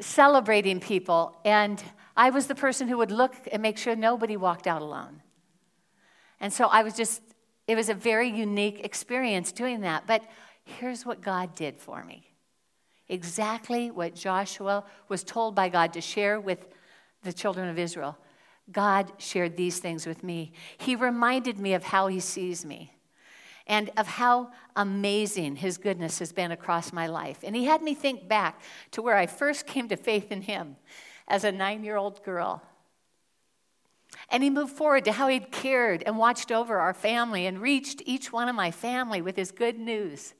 celebrating 0.00 0.80
people. 0.80 1.38
And 1.44 1.80
I 2.16 2.30
was 2.30 2.48
the 2.48 2.56
person 2.56 2.88
who 2.88 2.98
would 2.98 3.12
look 3.12 3.36
and 3.52 3.62
make 3.62 3.78
sure 3.78 3.94
nobody 3.94 4.36
walked 4.36 4.66
out 4.66 4.82
alone. 4.82 5.22
And 6.40 6.52
so 6.52 6.66
I 6.66 6.82
was 6.82 6.94
just, 6.94 7.22
it 7.66 7.76
was 7.76 7.88
a 7.88 7.94
very 7.94 8.28
unique 8.28 8.80
experience 8.84 9.52
doing 9.52 9.80
that. 9.82 10.06
But 10.06 10.24
here's 10.64 11.06
what 11.06 11.20
God 11.20 11.54
did 11.54 11.78
for 11.78 12.04
me 12.04 12.26
exactly 13.08 13.90
what 13.90 14.14
Joshua 14.14 14.84
was 15.08 15.22
told 15.22 15.54
by 15.54 15.68
God 15.68 15.92
to 15.92 16.00
share 16.00 16.40
with 16.40 16.66
the 17.22 17.32
children 17.32 17.68
of 17.68 17.78
Israel. 17.78 18.16
God 18.70 19.12
shared 19.18 19.56
these 19.56 19.80
things 19.80 20.06
with 20.06 20.22
me. 20.22 20.52
He 20.78 20.96
reminded 20.96 21.58
me 21.58 21.74
of 21.74 21.82
how 21.82 22.06
He 22.06 22.20
sees 22.20 22.64
me 22.64 22.94
and 23.66 23.90
of 23.96 24.06
how 24.06 24.50
amazing 24.76 25.56
His 25.56 25.78
goodness 25.78 26.18
has 26.20 26.32
been 26.32 26.52
across 26.52 26.92
my 26.92 27.06
life. 27.06 27.38
And 27.42 27.54
He 27.54 27.64
had 27.64 27.82
me 27.82 27.94
think 27.94 28.28
back 28.28 28.60
to 28.92 29.02
where 29.02 29.16
I 29.16 29.26
first 29.26 29.66
came 29.66 29.88
to 29.88 29.96
faith 29.96 30.32
in 30.32 30.42
Him 30.42 30.76
as 31.28 31.44
a 31.44 31.52
nine 31.52 31.84
year 31.84 31.96
old 31.96 32.22
girl. 32.24 32.62
And 34.32 34.42
he 34.42 34.48
moved 34.48 34.74
forward 34.74 35.04
to 35.04 35.12
how 35.12 35.28
he'd 35.28 35.52
cared 35.52 36.02
and 36.04 36.16
watched 36.16 36.50
over 36.50 36.78
our 36.78 36.94
family 36.94 37.44
and 37.44 37.60
reached 37.60 38.02
each 38.06 38.32
one 38.32 38.48
of 38.48 38.56
my 38.56 38.70
family 38.70 39.20
with 39.20 39.36
his 39.36 39.52
good 39.52 39.78
news. 39.78 40.34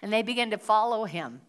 And 0.00 0.10
they 0.10 0.22
began 0.22 0.50
to 0.50 0.58
follow 0.58 1.04
him. 1.04 1.42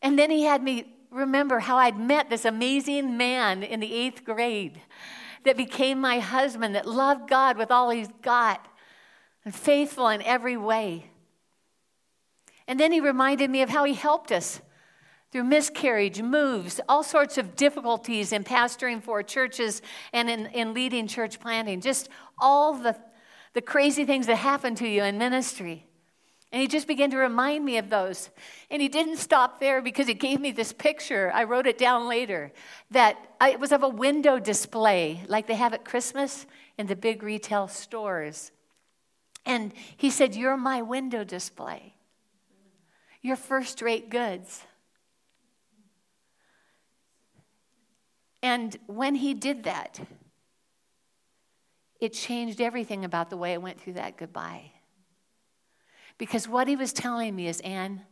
And 0.00 0.18
then 0.18 0.30
he 0.30 0.44
had 0.44 0.62
me 0.62 0.94
remember 1.10 1.60
how 1.60 1.76
I'd 1.76 1.98
met 1.98 2.30
this 2.30 2.46
amazing 2.46 3.18
man 3.18 3.62
in 3.62 3.78
the 3.78 3.92
eighth 3.92 4.24
grade 4.24 4.80
that 5.44 5.58
became 5.58 6.00
my 6.00 6.18
husband, 6.18 6.74
that 6.74 6.88
loved 6.88 7.28
God 7.28 7.58
with 7.58 7.70
all 7.70 7.90
he's 7.90 8.08
got, 8.22 8.66
and 9.44 9.54
faithful 9.54 10.08
in 10.08 10.22
every 10.22 10.56
way. 10.56 11.10
And 12.66 12.80
then 12.80 12.90
he 12.90 13.00
reminded 13.00 13.50
me 13.50 13.60
of 13.60 13.68
how 13.68 13.84
he 13.84 13.92
helped 13.92 14.32
us 14.32 14.62
through 15.34 15.42
miscarriage, 15.42 16.22
moves, 16.22 16.80
all 16.88 17.02
sorts 17.02 17.38
of 17.38 17.56
difficulties 17.56 18.30
in 18.30 18.44
pastoring 18.44 19.02
for 19.02 19.20
churches 19.20 19.82
and 20.12 20.30
in, 20.30 20.46
in 20.46 20.72
leading 20.72 21.08
church 21.08 21.40
planting, 21.40 21.80
just 21.80 22.08
all 22.38 22.72
the, 22.72 22.96
the 23.52 23.60
crazy 23.60 24.04
things 24.04 24.28
that 24.28 24.36
happen 24.36 24.76
to 24.76 24.86
you 24.86 25.02
in 25.02 25.18
ministry. 25.18 25.84
And 26.52 26.62
he 26.62 26.68
just 26.68 26.86
began 26.86 27.10
to 27.10 27.16
remind 27.16 27.64
me 27.64 27.78
of 27.78 27.90
those. 27.90 28.30
And 28.70 28.80
he 28.80 28.86
didn't 28.86 29.16
stop 29.16 29.58
there 29.58 29.82
because 29.82 30.06
he 30.06 30.14
gave 30.14 30.40
me 30.40 30.52
this 30.52 30.72
picture. 30.72 31.32
I 31.34 31.42
wrote 31.42 31.66
it 31.66 31.78
down 31.78 32.06
later 32.06 32.52
that 32.92 33.16
it 33.42 33.58
was 33.58 33.72
of 33.72 33.82
a 33.82 33.88
window 33.88 34.38
display 34.38 35.20
like 35.26 35.48
they 35.48 35.56
have 35.56 35.74
at 35.74 35.84
Christmas 35.84 36.46
in 36.78 36.86
the 36.86 36.94
big 36.94 37.24
retail 37.24 37.66
stores. 37.66 38.52
And 39.44 39.72
he 39.96 40.10
said, 40.10 40.36
You're 40.36 40.56
my 40.56 40.82
window 40.82 41.24
display. 41.24 41.96
You're 43.20 43.34
first 43.34 43.82
rate 43.82 44.10
goods. 44.10 44.64
And 48.44 48.76
when 48.84 49.14
he 49.14 49.32
did 49.32 49.62
that, 49.62 49.98
it 51.98 52.12
changed 52.12 52.60
everything 52.60 53.02
about 53.02 53.30
the 53.30 53.38
way 53.38 53.54
I 53.54 53.56
went 53.56 53.80
through 53.80 53.94
that 53.94 54.18
goodbye. 54.18 54.70
Because 56.18 56.46
what 56.46 56.68
he 56.68 56.76
was 56.76 56.92
telling 56.92 57.34
me 57.34 57.48
is, 57.48 57.60
Anne, 57.60 58.02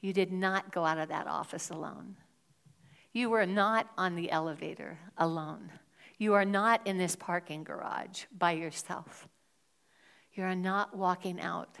you 0.00 0.12
did 0.12 0.30
not 0.30 0.70
go 0.70 0.84
out 0.84 0.98
of 0.98 1.08
that 1.08 1.26
office 1.26 1.68
alone. 1.68 2.14
You 3.12 3.28
were 3.28 3.44
not 3.44 3.88
on 3.98 4.14
the 4.14 4.30
elevator 4.30 5.00
alone. 5.18 5.72
You 6.16 6.34
are 6.34 6.44
not 6.44 6.86
in 6.86 6.96
this 6.96 7.16
parking 7.16 7.64
garage 7.64 8.26
by 8.38 8.52
yourself. 8.52 9.26
You 10.34 10.44
are 10.44 10.54
not 10.54 10.96
walking 10.96 11.40
out 11.40 11.76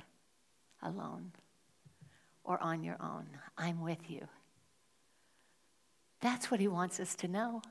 alone 0.82 1.30
or 2.42 2.60
on 2.60 2.82
your 2.82 3.00
own. 3.00 3.28
I'm 3.56 3.80
with 3.80 4.10
you. 4.10 4.26
That's 6.20 6.50
what 6.50 6.58
he 6.58 6.66
wants 6.66 6.98
us 6.98 7.14
to 7.14 7.28
know. 7.28 7.62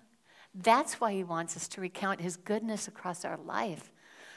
That's 0.54 1.00
why 1.00 1.14
he 1.14 1.24
wants 1.24 1.56
us 1.56 1.68
to 1.70 1.82
recount 1.82 2.22
his 2.22 2.36
goodness 2.38 2.88
across 2.88 3.24
our 3.24 3.38
life 3.38 3.92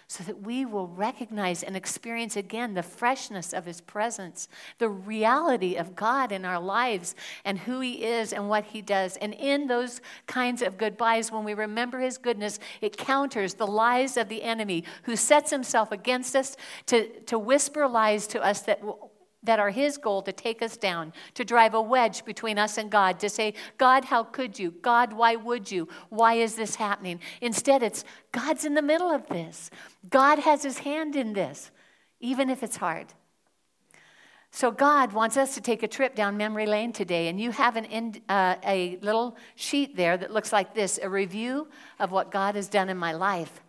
so 0.06 0.22
that 0.24 0.42
we 0.42 0.64
will 0.64 0.88
recognize 0.88 1.62
and 1.62 1.76
experience 1.76 2.36
again 2.36 2.74
the 2.74 2.82
freshness 2.82 3.52
of 3.52 3.64
His 3.64 3.80
presence, 3.80 4.48
the 4.78 4.88
reality 4.88 5.76
of 5.76 5.96
God 5.96 6.30
in 6.30 6.44
our 6.44 6.60
lives, 6.60 7.14
and 7.44 7.58
who 7.58 7.80
He 7.80 8.04
is 8.04 8.32
and 8.32 8.48
what 8.48 8.64
He 8.64 8.82
does. 8.82 9.16
And 9.16 9.34
in 9.34 9.66
those 9.66 10.00
kinds 10.26 10.62
of 10.62 10.76
goodbyes, 10.76 11.32
when 11.32 11.44
we 11.44 11.54
remember 11.54 12.00
His 12.00 12.18
goodness, 12.18 12.58
it 12.80 12.96
counters 12.96 13.54
the 13.54 13.66
lies 13.66 14.16
of 14.16 14.28
the 14.28 14.42
enemy 14.42 14.84
who 15.04 15.16
sets 15.16 15.50
himself 15.50 15.90
against 15.90 16.36
us 16.36 16.56
to, 16.86 17.08
to 17.22 17.38
whisper 17.38 17.88
lies 17.88 18.26
to 18.28 18.44
us 18.44 18.62
that 18.62 18.82
that 19.44 19.58
are 19.58 19.70
His 19.70 19.96
goal 19.96 20.22
to 20.22 20.32
take 20.32 20.62
us 20.62 20.76
down, 20.76 21.12
to 21.34 21.44
drive 21.44 21.74
a 21.74 21.80
wedge 21.80 22.24
between 22.24 22.58
us 22.58 22.78
and 22.78 22.90
God, 22.90 23.20
to 23.20 23.28
say, 23.28 23.54
God, 23.78 24.06
how 24.06 24.24
could 24.24 24.58
you? 24.58 24.72
God, 24.82 25.12
why 25.12 25.36
would 25.36 25.70
you? 25.70 25.88
Why 26.08 26.34
is 26.34 26.56
this 26.56 26.74
happening? 26.76 27.20
Instead, 27.40 27.82
it's 27.82 28.04
God's 28.32 28.64
in 28.64 28.74
the 28.74 28.82
middle 28.82 29.10
of 29.10 29.26
this. 29.28 29.70
God 30.10 30.40
has 30.40 30.62
His 30.62 30.78
hand 30.78 31.16
in 31.16 31.32
this, 31.32 31.70
even 32.20 32.50
if 32.50 32.62
it's 32.62 32.76
hard. 32.76 33.06
So, 34.50 34.70
God 34.70 35.12
wants 35.12 35.36
us 35.36 35.54
to 35.54 35.60
take 35.60 35.82
a 35.82 35.88
trip 35.88 36.14
down 36.14 36.36
memory 36.36 36.66
lane 36.66 36.92
today, 36.92 37.26
and 37.26 37.40
you 37.40 37.50
have 37.50 37.76
an 37.76 38.22
uh, 38.28 38.54
a 38.64 38.98
little 39.02 39.36
sheet 39.56 39.96
there 39.96 40.16
that 40.16 40.32
looks 40.32 40.52
like 40.52 40.74
this 40.74 41.00
a 41.02 41.08
review 41.08 41.66
of 41.98 42.12
what 42.12 42.30
God 42.30 42.54
has 42.54 42.68
done 42.68 42.88
in 42.88 42.96
my 42.96 43.12
life. 43.12 43.60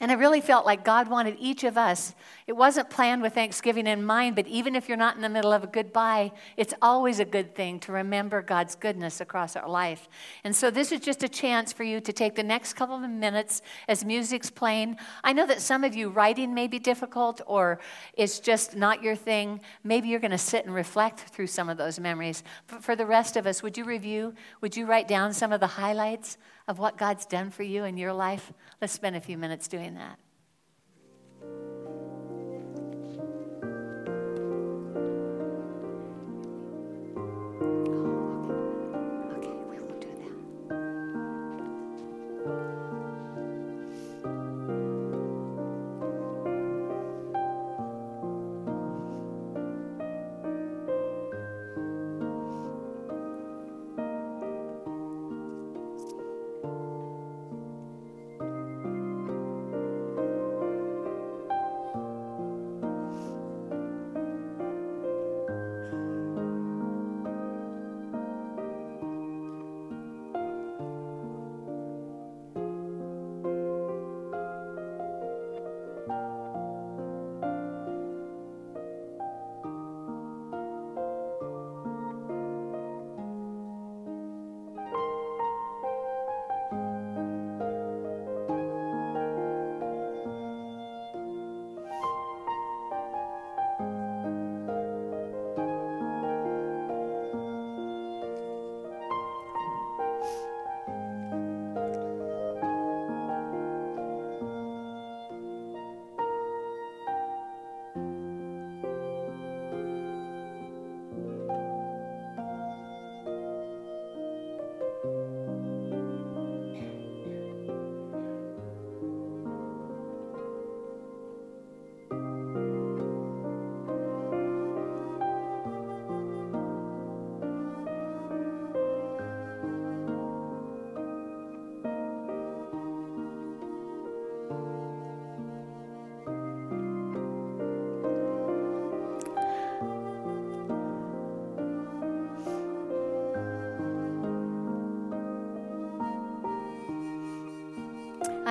And 0.00 0.12
I 0.12 0.14
really 0.14 0.40
felt 0.40 0.64
like 0.64 0.84
God 0.84 1.08
wanted 1.08 1.36
each 1.40 1.64
of 1.64 1.76
us. 1.76 2.14
It 2.48 2.56
wasn't 2.56 2.88
planned 2.88 3.20
with 3.20 3.34
Thanksgiving 3.34 3.86
in 3.86 4.02
mind, 4.02 4.34
but 4.34 4.46
even 4.46 4.74
if 4.74 4.88
you're 4.88 4.96
not 4.96 5.16
in 5.16 5.20
the 5.20 5.28
middle 5.28 5.52
of 5.52 5.64
a 5.64 5.66
goodbye, 5.66 6.32
it's 6.56 6.72
always 6.80 7.20
a 7.20 7.26
good 7.26 7.54
thing 7.54 7.78
to 7.80 7.92
remember 7.92 8.40
God's 8.40 8.74
goodness 8.74 9.20
across 9.20 9.54
our 9.54 9.68
life. 9.68 10.08
And 10.44 10.56
so 10.56 10.70
this 10.70 10.90
is 10.90 11.00
just 11.00 11.22
a 11.22 11.28
chance 11.28 11.74
for 11.74 11.84
you 11.84 12.00
to 12.00 12.10
take 12.10 12.36
the 12.36 12.42
next 12.42 12.72
couple 12.72 12.96
of 12.96 13.10
minutes 13.10 13.60
as 13.86 14.02
music's 14.02 14.48
playing. 14.48 14.96
I 15.22 15.34
know 15.34 15.46
that 15.46 15.60
some 15.60 15.84
of 15.84 15.94
you 15.94 16.08
writing 16.08 16.54
may 16.54 16.68
be 16.68 16.78
difficult 16.78 17.42
or 17.46 17.80
it's 18.14 18.40
just 18.40 18.74
not 18.74 19.02
your 19.02 19.14
thing. 19.14 19.60
Maybe 19.84 20.08
you're 20.08 20.18
going 20.18 20.30
to 20.30 20.38
sit 20.38 20.64
and 20.64 20.74
reflect 20.74 21.20
through 21.20 21.48
some 21.48 21.68
of 21.68 21.76
those 21.76 22.00
memories. 22.00 22.42
But 22.66 22.82
for 22.82 22.96
the 22.96 23.04
rest 23.04 23.36
of 23.36 23.46
us, 23.46 23.62
would 23.62 23.76
you 23.76 23.84
review? 23.84 24.32
Would 24.62 24.74
you 24.74 24.86
write 24.86 25.06
down 25.06 25.34
some 25.34 25.52
of 25.52 25.60
the 25.60 25.66
highlights 25.66 26.38
of 26.66 26.78
what 26.78 26.96
God's 26.96 27.26
done 27.26 27.50
for 27.50 27.62
you 27.62 27.84
in 27.84 27.98
your 27.98 28.14
life? 28.14 28.54
Let's 28.80 28.94
spend 28.94 29.16
a 29.16 29.20
few 29.20 29.36
minutes 29.36 29.68
doing 29.68 29.96
that. 29.96 30.18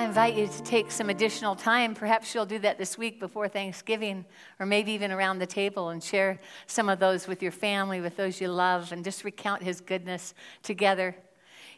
Invite 0.04 0.36
you 0.36 0.48
to 0.48 0.64
take 0.64 0.92
some 0.92 1.10
additional 1.10 1.56
time. 1.56 1.96
Perhaps 1.96 2.36
you'll 2.36 2.46
do 2.46 2.60
that 2.60 2.78
this 2.78 2.98
week 2.98 3.20
before 3.20 3.48
Thanksgiving, 3.48 4.26
or 4.60 4.66
maybe 4.66 4.92
even 4.92 5.12
around 5.12 5.40
the 5.40 5.46
table, 5.46 5.90
and 5.90 6.04
share 6.04 6.40
some 6.66 6.90
of 6.90 7.00
those 7.00 7.28
with 7.28 7.42
your 7.42 7.52
family, 7.52 8.02
with 8.02 8.18
those 8.18 8.42
you 8.42 8.50
love, 8.50 8.92
and 8.92 9.04
just 9.04 9.24
recount 9.24 9.64
His 9.64 9.82
goodness 9.82 10.34
together. 10.62 11.16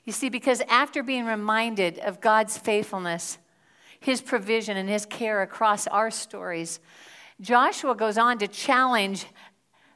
You 0.06 0.12
see, 0.12 0.30
because 0.30 0.62
after 0.70 1.04
being 1.04 1.26
reminded 1.26 2.00
of 2.00 2.20
God's 2.20 2.58
faithfulness, 2.58 3.38
His 4.00 4.22
provision, 4.22 4.76
and 4.76 4.90
His 4.90 5.06
care 5.06 5.42
across 5.42 5.88
our 5.88 6.10
stories, 6.10 6.80
Joshua 7.40 7.96
goes 7.96 8.18
on 8.18 8.38
to 8.40 8.48
challenge 8.48 9.28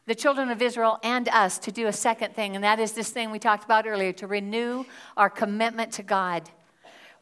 the 0.06 0.16
children 0.16 0.50
of 0.50 0.62
Israel 0.62 1.00
and 1.04 1.28
us 1.30 1.58
to 1.60 1.72
do 1.72 1.88
a 1.88 1.94
second 1.94 2.36
thing, 2.36 2.56
and 2.56 2.64
that 2.64 2.80
is 2.80 2.92
this 2.92 3.10
thing 3.10 3.32
we 3.32 3.40
talked 3.40 3.64
about 3.64 3.88
earlier 3.88 4.14
to 4.14 4.28
renew 4.28 4.86
our 5.18 5.30
commitment 5.30 5.92
to 5.94 6.04
God 6.04 6.50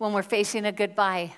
when 0.02 0.14
we're 0.14 0.24
facing 0.24 0.66
a 0.66 0.72
goodbye. 0.72 1.32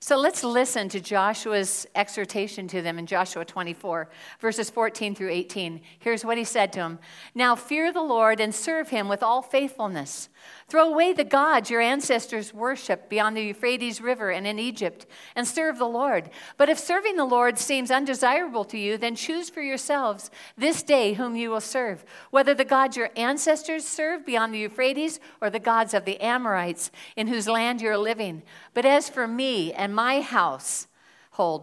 So 0.00 0.16
let's 0.16 0.44
listen 0.44 0.88
to 0.90 1.00
Joshua's 1.00 1.84
exhortation 1.96 2.68
to 2.68 2.80
them 2.80 3.00
in 3.00 3.06
Joshua 3.06 3.44
24, 3.44 4.08
verses 4.38 4.70
14 4.70 5.16
through 5.16 5.30
18. 5.30 5.80
Here's 5.98 6.24
what 6.24 6.38
he 6.38 6.44
said 6.44 6.72
to 6.74 6.78
them 6.78 6.98
Now 7.34 7.56
fear 7.56 7.92
the 7.92 8.00
Lord 8.00 8.38
and 8.38 8.54
serve 8.54 8.90
him 8.90 9.08
with 9.08 9.24
all 9.24 9.42
faithfulness. 9.42 10.28
Throw 10.68 10.92
away 10.92 11.12
the 11.12 11.24
gods 11.24 11.70
your 11.70 11.80
ancestors 11.80 12.54
worshiped 12.54 13.10
beyond 13.10 13.36
the 13.36 13.42
Euphrates 13.42 14.00
River 14.00 14.30
and 14.30 14.46
in 14.46 14.58
Egypt, 14.58 15.06
and 15.34 15.46
serve 15.46 15.78
the 15.78 15.88
Lord. 15.88 16.30
But 16.56 16.68
if 16.68 16.78
serving 16.78 17.16
the 17.16 17.24
Lord 17.24 17.58
seems 17.58 17.90
undesirable 17.90 18.64
to 18.66 18.78
you, 18.78 18.98
then 18.98 19.16
choose 19.16 19.50
for 19.50 19.62
yourselves 19.62 20.30
this 20.56 20.82
day 20.82 21.14
whom 21.14 21.36
you 21.36 21.50
will 21.50 21.60
serve, 21.60 22.04
whether 22.30 22.54
the 22.54 22.64
gods 22.64 22.96
your 22.96 23.10
ancestors 23.16 23.86
served 23.86 24.26
beyond 24.26 24.54
the 24.54 24.58
Euphrates 24.58 25.20
or 25.40 25.50
the 25.50 25.58
gods 25.58 25.92
of 25.92 26.04
the 26.04 26.20
Amorites 26.20 26.90
in 27.16 27.26
whose 27.26 27.48
land 27.48 27.80
you're 27.80 27.98
living. 27.98 28.42
But 28.74 28.84
as 28.84 29.08
for 29.08 29.26
me 29.26 29.72
and 29.72 29.87
my 29.94 30.20
house. 30.20 30.88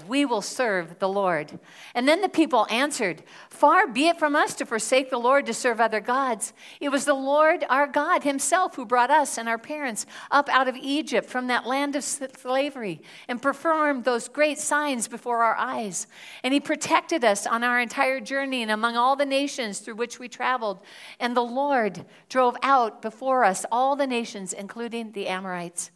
We 0.08 0.24
will 0.24 0.42
serve 0.42 1.00
the 1.00 1.10
Lord. 1.10 1.60
And 1.94 2.08
then 2.08 2.22
the 2.22 2.30
people 2.30 2.66
answered, 2.70 3.24
Far 3.50 3.88
be 3.88 4.08
it 4.08 4.18
from 4.18 4.34
us 4.34 4.54
to 4.56 4.66
forsake 4.66 5.10
the 5.10 5.18
Lord 5.18 5.46
to 5.48 5.54
serve 5.54 5.82
other 5.82 6.00
gods. 6.00 6.54
It 6.80 6.88
was 6.90 7.04
the 7.04 7.14
Lord 7.14 7.66
our 7.70 7.86
God 7.86 8.24
Himself 8.24 8.78
who 8.78 8.86
brought 8.86 9.12
us 9.12 9.38
and 9.38 9.50
our 9.50 9.58
parents 9.58 10.06
up 10.32 10.48
out 10.48 10.70
of 10.70 10.78
Egypt 10.78 11.30
from 11.30 11.48
that 11.48 11.68
land 11.68 11.98
of 11.98 12.06
slavery 12.06 13.02
and 13.28 13.42
performed 13.42 14.06
those 14.06 14.30
great 14.30 14.60
signs 14.60 15.10
before 15.10 15.44
our 15.44 15.58
eyes. 15.58 16.08
And 16.42 16.54
He 16.54 16.62
protected 16.62 17.26
us 17.26 17.46
on 17.46 17.62
our 17.62 17.82
entire 17.82 18.22
journey 18.22 18.62
and 18.62 18.72
among 18.72 18.96
all 18.96 19.18
the 19.18 19.26
nations 19.26 19.80
through 19.80 19.96
which 19.96 20.20
we 20.20 20.30
traveled. 20.30 20.80
And 21.20 21.36
the 21.36 21.44
Lord 21.44 22.06
drove 22.30 22.56
out 22.64 23.02
before 23.02 23.44
us 23.44 23.66
all 23.74 23.98
the 23.98 24.08
nations, 24.08 24.54
including 24.54 25.12
the 25.12 25.28
Amorites 25.28 25.92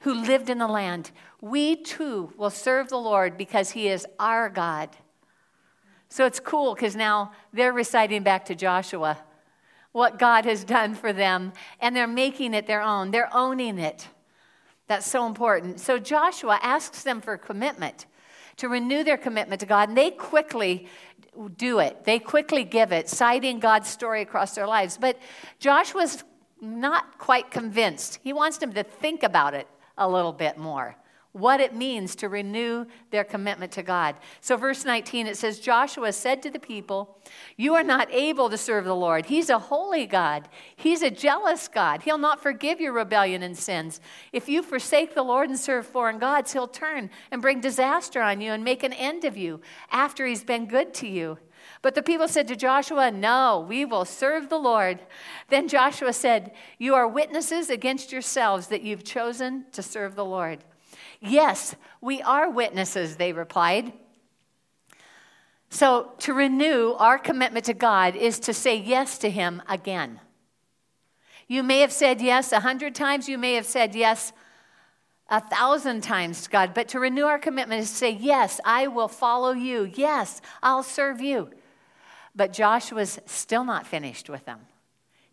who 0.00 0.14
lived 0.14 0.50
in 0.50 0.58
the 0.58 0.66
land. 0.66 1.10
We 1.40 1.76
too 1.76 2.32
will 2.36 2.50
serve 2.50 2.88
the 2.88 2.98
Lord 2.98 3.36
because 3.36 3.70
he 3.70 3.88
is 3.88 4.06
our 4.18 4.48
God. 4.48 4.90
So 6.08 6.26
it's 6.26 6.40
cool 6.40 6.74
because 6.74 6.94
now 6.94 7.32
they're 7.52 7.72
reciting 7.72 8.22
back 8.22 8.44
to 8.46 8.54
Joshua 8.54 9.18
what 9.92 10.18
God 10.18 10.44
has 10.46 10.64
done 10.64 10.94
for 10.94 11.12
them, 11.12 11.52
and 11.80 11.94
they're 11.94 12.06
making 12.06 12.54
it 12.54 12.66
their 12.66 12.82
own. 12.82 13.10
They're 13.10 13.34
owning 13.34 13.78
it. 13.78 14.08
That's 14.88 15.06
so 15.06 15.26
important. 15.26 15.80
So 15.80 15.98
Joshua 15.98 16.58
asks 16.62 17.02
them 17.02 17.20
for 17.20 17.36
commitment, 17.36 18.06
to 18.56 18.68
renew 18.68 19.04
their 19.04 19.16
commitment 19.16 19.60
to 19.60 19.66
God, 19.66 19.88
and 19.88 19.96
they 19.96 20.10
quickly 20.10 20.88
do 21.56 21.78
it. 21.78 22.04
They 22.04 22.18
quickly 22.18 22.64
give 22.64 22.92
it, 22.92 23.08
citing 23.08 23.58
God's 23.58 23.88
story 23.88 24.22
across 24.22 24.54
their 24.54 24.66
lives. 24.66 24.98
But 25.00 25.18
Joshua's 25.58 26.24
not 26.62 27.18
quite 27.18 27.50
convinced. 27.50 28.20
He 28.22 28.32
wants 28.32 28.56
them 28.58 28.72
to 28.72 28.82
think 28.82 29.22
about 29.22 29.52
it 29.52 29.68
a 29.98 30.08
little 30.08 30.32
bit 30.32 30.56
more 30.56 30.96
what 31.32 31.60
it 31.60 31.74
means 31.74 32.14
to 32.14 32.28
renew 32.28 32.84
their 33.10 33.24
commitment 33.24 33.72
to 33.72 33.82
God. 33.82 34.16
So, 34.40 34.56
verse 34.56 34.84
19, 34.84 35.26
it 35.26 35.36
says 35.38 35.58
Joshua 35.58 36.12
said 36.12 36.42
to 36.42 36.50
the 36.50 36.58
people, 36.58 37.16
You 37.56 37.74
are 37.74 37.82
not 37.82 38.12
able 38.12 38.50
to 38.50 38.58
serve 38.58 38.84
the 38.84 38.94
Lord. 38.94 39.26
He's 39.26 39.48
a 39.48 39.58
holy 39.58 40.06
God, 40.06 40.48
He's 40.76 41.02
a 41.02 41.10
jealous 41.10 41.68
God. 41.68 42.02
He'll 42.02 42.18
not 42.18 42.42
forgive 42.42 42.80
your 42.80 42.92
rebellion 42.92 43.42
and 43.42 43.56
sins. 43.56 44.00
If 44.32 44.48
you 44.48 44.62
forsake 44.62 45.14
the 45.14 45.22
Lord 45.22 45.48
and 45.48 45.58
serve 45.58 45.86
foreign 45.86 46.18
gods, 46.18 46.52
He'll 46.52 46.68
turn 46.68 47.08
and 47.30 47.40
bring 47.40 47.60
disaster 47.60 48.20
on 48.20 48.40
you 48.40 48.52
and 48.52 48.62
make 48.62 48.82
an 48.82 48.92
end 48.92 49.24
of 49.24 49.36
you 49.36 49.60
after 49.90 50.26
He's 50.26 50.44
been 50.44 50.66
good 50.66 50.92
to 50.94 51.08
you. 51.08 51.38
But 51.82 51.96
the 51.96 52.02
people 52.02 52.28
said 52.28 52.46
to 52.48 52.56
Joshua, 52.56 53.10
No, 53.10 53.66
we 53.68 53.84
will 53.84 54.04
serve 54.04 54.48
the 54.48 54.58
Lord. 54.58 55.00
Then 55.48 55.66
Joshua 55.66 56.12
said, 56.12 56.52
You 56.78 56.94
are 56.94 57.08
witnesses 57.08 57.68
against 57.68 58.12
yourselves 58.12 58.68
that 58.68 58.82
you've 58.82 59.04
chosen 59.04 59.66
to 59.72 59.82
serve 59.82 60.14
the 60.14 60.24
Lord. 60.24 60.60
Yes, 61.20 61.74
we 62.00 62.22
are 62.22 62.48
witnesses, 62.48 63.16
they 63.16 63.32
replied. 63.32 63.92
So, 65.70 66.12
to 66.18 66.34
renew 66.34 66.92
our 66.98 67.18
commitment 67.18 67.64
to 67.64 67.74
God 67.74 68.14
is 68.14 68.38
to 68.40 68.52
say 68.52 68.76
yes 68.76 69.18
to 69.18 69.30
Him 69.30 69.62
again. 69.68 70.20
You 71.48 71.62
may 71.62 71.80
have 71.80 71.92
said 71.92 72.20
yes 72.20 72.52
a 72.52 72.60
hundred 72.60 72.94
times, 72.94 73.28
you 73.28 73.38
may 73.38 73.54
have 73.54 73.66
said 73.66 73.94
yes 73.94 74.32
a 75.28 75.40
thousand 75.40 76.02
times 76.02 76.42
to 76.42 76.50
God, 76.50 76.74
but 76.74 76.88
to 76.88 77.00
renew 77.00 77.24
our 77.24 77.38
commitment 77.38 77.80
is 77.80 77.90
to 77.90 77.96
say, 77.96 78.10
Yes, 78.10 78.60
I 78.64 78.86
will 78.86 79.08
follow 79.08 79.52
you. 79.52 79.90
Yes, 79.94 80.40
I'll 80.62 80.82
serve 80.82 81.20
you. 81.20 81.50
But 82.34 82.52
Joshua's 82.52 83.18
still 83.26 83.64
not 83.64 83.86
finished 83.86 84.30
with 84.30 84.44
them. 84.44 84.60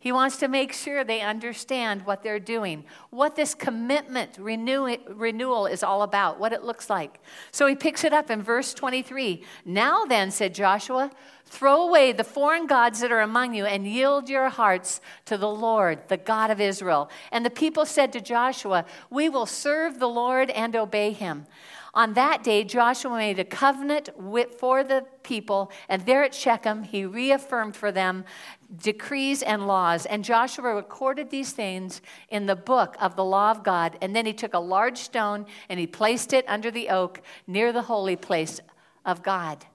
He 0.02 0.14
wants 0.14 0.38
to 0.38 0.48
make 0.48 0.72
sure 0.72 1.04
they 1.04 1.20
understand 1.20 2.06
what 2.06 2.24
they're 2.24 2.40
doing, 2.40 2.86
what 3.10 3.36
this 3.36 3.54
commitment 3.54 4.38
renew, 4.40 4.96
renewal 5.10 5.66
is 5.66 5.84
all 5.84 6.04
about, 6.04 6.40
what 6.40 6.54
it 6.54 6.64
looks 6.64 6.90
like. 6.90 7.20
So 7.52 7.68
he 7.68 7.76
picks 7.76 8.06
it 8.06 8.14
up 8.14 8.30
in 8.30 8.42
verse 8.42 8.74
23. 8.74 9.44
Now 9.66 10.06
then, 10.06 10.32
said 10.32 10.56
Joshua, 10.56 11.12
throw 11.46 11.86
away 11.86 12.14
the 12.14 12.24
foreign 12.24 12.66
gods 12.66 13.02
that 13.02 13.12
are 13.12 13.20
among 13.20 13.56
you 13.56 13.66
and 13.66 13.86
yield 13.86 14.30
your 14.30 14.48
hearts 14.48 15.02
to 15.26 15.38
the 15.38 15.50
Lord, 15.50 16.08
the 16.08 16.16
God 16.16 16.50
of 16.50 16.62
Israel. 16.62 17.10
And 17.34 17.46
the 17.46 17.50
people 17.50 17.86
said 17.86 18.14
to 18.14 18.22
Joshua, 18.22 18.86
We 19.10 19.28
will 19.28 19.46
serve 19.46 20.00
the 20.00 20.08
Lord 20.08 20.50
and 20.52 20.78
obey 20.78 21.12
him. 21.12 21.46
On 21.94 22.14
that 22.14 22.44
day, 22.44 22.64
Joshua 22.64 23.18
made 23.18 23.40
a 23.40 23.44
covenant 23.44 24.10
with, 24.16 24.56
for 24.60 24.84
the 24.84 25.06
people, 25.24 25.72
and 25.88 26.06
there 26.06 26.24
at 26.24 26.36
Shechem, 26.36 26.84
he 26.84 27.06
reaffirmed 27.06 27.76
for 27.76 27.92
them 27.92 28.26
decrees 28.78 29.42
and 29.42 29.66
laws. 29.66 30.06
And 30.06 30.24
Joshua 30.24 30.76
recorded 30.76 31.30
these 31.30 31.52
things 31.52 32.02
in 32.30 32.46
the 32.46 32.56
book 32.56 32.96
of 33.00 33.16
the 33.16 33.26
law 33.26 33.52
of 33.52 33.64
God. 33.64 33.98
And 34.02 34.16
then 34.16 34.26
he 34.26 34.34
took 34.34 34.54
a 34.54 34.60
large 34.60 35.00
stone 35.00 35.48
and 35.70 35.80
he 35.80 35.88
placed 35.88 36.34
it 36.34 36.46
under 36.48 36.70
the 36.70 36.90
oak 36.90 37.22
near 37.48 37.74
the 37.74 37.82
holy 37.84 38.16
place 38.16 38.60
of 39.06 39.24
God. 39.24 39.66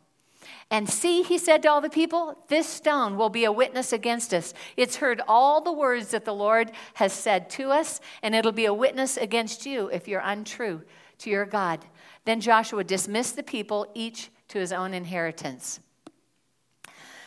And 0.70 0.88
see, 0.88 1.22
he 1.22 1.38
said 1.38 1.62
to 1.62 1.70
all 1.70 1.81
the 1.81 1.90
people, 1.90 2.38
this 2.48 2.68
stone 2.68 3.16
will 3.16 3.29
be 3.29 3.44
a 3.44 3.53
witness 3.53 3.92
against 3.92 4.33
us. 4.33 4.55
It's 4.77 4.96
heard 4.96 5.20
all 5.27 5.61
the 5.61 5.72
words 5.72 6.09
that 6.09 6.24
the 6.24 6.35
Lord 6.35 6.72
has 6.94 7.12
said 7.12 7.50
to 7.50 7.70
us, 7.70 8.00
and 8.22 8.35
it'll 8.35 8.53
be 8.53 8.66
a 8.66 8.74
witness 8.74 9.16
against 9.16 9.66
you 9.66 9.88
if 9.88 10.09
you're 10.09 10.22
untrue 10.24 10.83
to 11.18 11.31
your 11.31 11.46
God. 11.46 11.85
Then 12.25 12.41
Joshua 12.41 12.85
dismissed 12.85 13.37
the 13.37 13.43
people, 13.43 13.87
each 13.95 14.31
to 14.49 14.59
his 14.59 14.73
own 14.73 14.95
inheritance. 14.95 15.81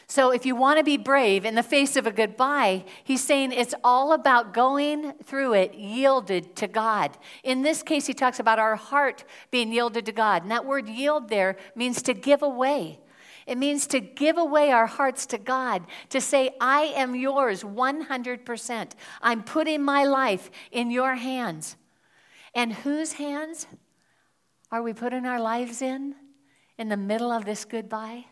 So, 0.10 0.32
if 0.32 0.46
you 0.46 0.56
want 0.56 0.78
to 0.78 0.86
be 0.86 0.96
brave 0.96 1.44
in 1.44 1.56
the 1.56 1.64
face 1.64 1.98
of 1.98 2.08
a 2.08 2.12
goodbye, 2.12 2.86
he's 3.04 3.22
saying 3.22 3.52
it's 3.52 3.76
all 3.84 4.14
about 4.14 4.54
going 4.54 5.12
through 5.26 5.54
it 5.54 5.74
yielded 5.74 6.56
to 6.56 6.68
God. 6.70 7.18
In 7.44 7.62
this 7.62 7.84
case, 7.84 8.08
he 8.08 8.14
talks 8.14 8.40
about 8.40 8.58
our 8.58 8.78
heart 8.78 9.26
being 9.52 9.74
yielded 9.74 10.06
to 10.06 10.14
God. 10.14 10.44
And 10.44 10.52
that 10.52 10.66
word 10.66 10.88
yield 10.88 11.28
there 11.28 11.58
means 11.76 12.02
to 12.04 12.14
give 12.14 12.42
away. 12.42 13.02
It 13.46 13.58
means 13.58 13.86
to 13.88 14.00
give 14.00 14.38
away 14.38 14.72
our 14.72 14.88
hearts 14.88 15.26
to 15.28 15.38
God, 15.38 15.84
to 16.10 16.22
say, 16.22 16.52
I 16.62 16.94
am 16.96 17.14
yours 17.14 17.64
100%. 17.64 18.92
I'm 19.22 19.44
putting 19.44 19.84
my 19.84 20.06
life 20.06 20.50
in 20.72 20.90
your 20.90 21.16
hands. 21.16 21.76
And 22.56 22.74
whose 22.74 23.14
hands? 23.14 23.68
Are 24.72 24.82
we 24.82 24.94
putting 24.94 25.26
our 25.26 25.40
lives 25.40 25.82
in 25.82 26.16
in 26.78 26.90
the 26.90 26.98
middle 26.98 27.32
of 27.32 27.46
this 27.46 27.66
goodbye? 27.66 28.26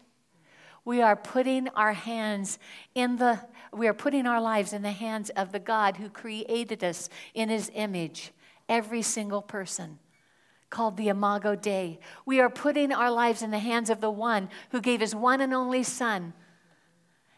We 0.84 1.02
are 1.02 1.16
putting 1.16 1.68
our 1.70 1.94
hands 1.94 2.60
in 2.94 3.16
the, 3.16 3.40
we 3.74 3.88
are 3.88 3.94
putting 3.94 4.28
our 4.28 4.42
lives 4.42 4.72
in 4.72 4.84
the 4.84 4.92
hands 4.92 5.32
of 5.32 5.52
the 5.52 5.60
God 5.60 5.98
who 5.98 6.10
created 6.10 6.84
us 6.84 7.10
in 7.34 7.50
his 7.50 7.72
image, 7.74 8.32
every 8.70 9.02
single 9.02 9.42
person, 9.42 9.98
called 10.70 10.98
the 10.98 11.08
Imago 11.08 11.56
Dei. 11.56 12.00
We 12.26 12.40
are 12.40 12.50
putting 12.50 12.92
our 12.92 13.10
lives 13.10 13.42
in 13.42 13.50
the 13.50 13.60
hands 13.60 13.90
of 13.90 14.00
the 14.00 14.12
one 14.12 14.50
who 14.70 14.80
gave 14.80 15.00
his 15.00 15.16
one 15.16 15.42
and 15.42 15.54
only 15.54 15.82
Son 15.82 16.34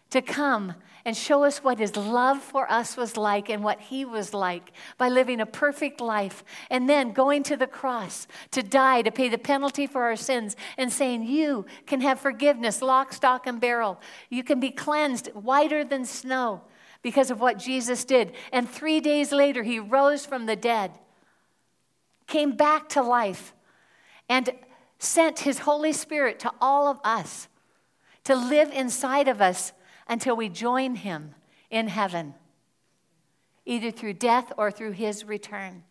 to 0.10 0.22
come 0.22 0.74
and 1.08 1.15
show 1.15 1.46
us 1.46 1.63
what 1.63 1.80
his 1.80 1.96
love 1.96 2.41
for 2.41 2.70
us 2.70 2.98
was 2.98 3.15
like 3.15 3.50
and 3.50 3.63
what 3.63 3.80
he 3.80 4.04
was 4.04 4.34
like 4.34 4.74
by 4.98 5.08
living 5.08 5.39
a 5.39 5.46
perfect 5.46 6.02
life 6.02 6.43
and 6.70 6.89
then 6.89 7.13
going 7.13 7.43
to 7.43 7.56
the 7.56 7.65
cross 7.65 8.28
to 8.52 8.62
die 8.62 9.02
to 9.02 9.10
pay 9.10 9.30
the 9.30 9.38
penalty 9.38 9.88
for 9.88 10.04
our 10.04 10.17
sins 10.17 10.58
and 10.78 10.91
saying, 10.91 11.24
You 11.24 11.65
can 11.86 12.02
have 12.02 12.20
forgiveness, 12.20 12.82
lock, 12.82 13.13
stock, 13.13 13.48
and 13.48 13.62
barrel. 13.62 14.02
You 14.30 14.43
can 14.43 14.60
be 14.60 14.70
cleansed 14.70 15.28
whiter 15.34 15.86
than 15.86 16.04
snow 16.04 16.62
because 17.02 17.32
of 17.32 17.39
what 17.39 17.58
Jesus 17.58 18.04
did. 18.04 18.34
And 18.52 18.70
three 18.70 19.00
days 19.00 19.32
later, 19.32 19.63
he 19.63 19.80
rose 19.80 20.26
from 20.26 20.46
the 20.46 20.58
dead, 20.58 20.91
came 22.28 22.58
back 22.58 22.89
to 22.89 23.02
life, 23.02 23.54
and 24.28 24.50
sent 25.00 25.39
his 25.39 25.60
Holy 25.60 25.93
Spirit 25.93 26.39
to 26.39 26.52
all 26.60 26.89
of 26.89 27.00
us 27.06 27.48
to 28.26 28.36
live 28.36 28.74
inside 28.74 29.30
of 29.30 29.41
us 29.41 29.72
until 30.08 30.36
we 30.36 30.50
join 30.50 30.96
him 30.96 31.36
in 31.70 31.88
heaven, 31.88 32.34
either 33.65 33.91
through 33.91 34.13
death 34.13 34.52
or 34.58 34.72
through 34.72 34.91
his 34.91 35.26
return. 35.26 35.84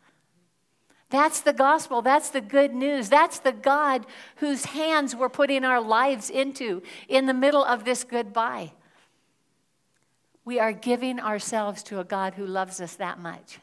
That's 1.09 1.41
the 1.41 1.53
gospel. 1.53 2.03
That's 2.03 2.31
the 2.31 2.41
good 2.41 2.75
news. 2.75 3.09
That's 3.09 3.39
the 3.39 3.53
God 3.53 4.07
whose 4.37 4.65
hands 4.65 5.15
we're 5.15 5.29
putting 5.29 5.65
our 5.65 5.81
lives 5.81 6.31
into 6.31 6.83
in 7.09 7.27
the 7.27 7.35
middle 7.35 7.65
of 7.65 7.85
this 7.85 8.03
goodbye. 8.03 8.73
We 10.45 10.59
are 10.59 10.73
giving 10.73 11.21
ourselves 11.21 11.83
to 11.85 12.01
a 12.01 12.05
God 12.05 12.35
who 12.35 12.47
loves 12.47 12.81
us 12.81 12.97
that 12.97 13.19
much. 13.19 13.61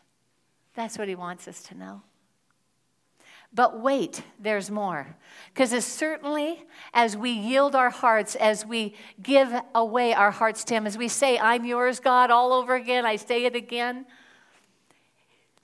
That's 0.74 0.98
what 0.98 1.08
he 1.08 1.16
wants 1.16 1.48
us 1.48 1.62
to 1.64 1.76
know. 1.76 2.02
But 3.54 3.80
wait, 3.80 4.24
there's 4.40 4.72
more. 4.72 5.16
Because 5.54 5.74
as 5.74 5.86
certainly 5.86 6.64
as 6.94 7.16
we 7.16 7.30
yield 7.30 7.76
our 7.76 7.92
hearts, 7.92 8.36
as 8.36 8.66
we 8.66 8.96
give 9.22 9.54
away 9.76 10.14
our 10.14 10.32
hearts 10.32 10.64
to 10.66 10.74
Him, 10.74 10.88
as 10.88 10.98
we 10.98 11.08
say, 11.08 11.38
I'm 11.38 11.64
yours, 11.64 12.00
God, 12.00 12.32
all 12.32 12.52
over 12.52 12.74
again, 12.74 13.06
I 13.06 13.18
say 13.18 13.46
it 13.46 13.56
again, 13.56 14.06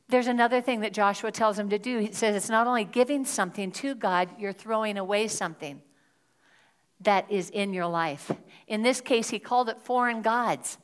there's 0.10 0.28
another 0.28 0.60
thing 0.60 0.82
that 0.82 0.92
Joshua 0.92 1.32
tells 1.32 1.58
him 1.58 1.70
to 1.70 1.78
do. 1.78 2.00
He 2.00 2.12
says 2.14 2.36
it's 2.36 2.50
not 2.50 2.66
only 2.66 2.84
giving 2.84 3.26
something 3.26 3.72
to 3.74 3.94
God, 3.94 4.30
you're 4.40 4.54
throwing 4.54 4.98
away 4.98 5.28
something 5.28 5.82
that 7.02 7.30
is 7.32 7.52
in 7.52 7.74
your 7.74 7.86
life. 7.86 8.32
In 8.68 8.82
this 8.82 9.02
case, 9.02 9.30
he 9.30 9.38
called 9.38 9.70
it 9.70 9.80
foreign 9.80 10.24
gods. 10.24 10.80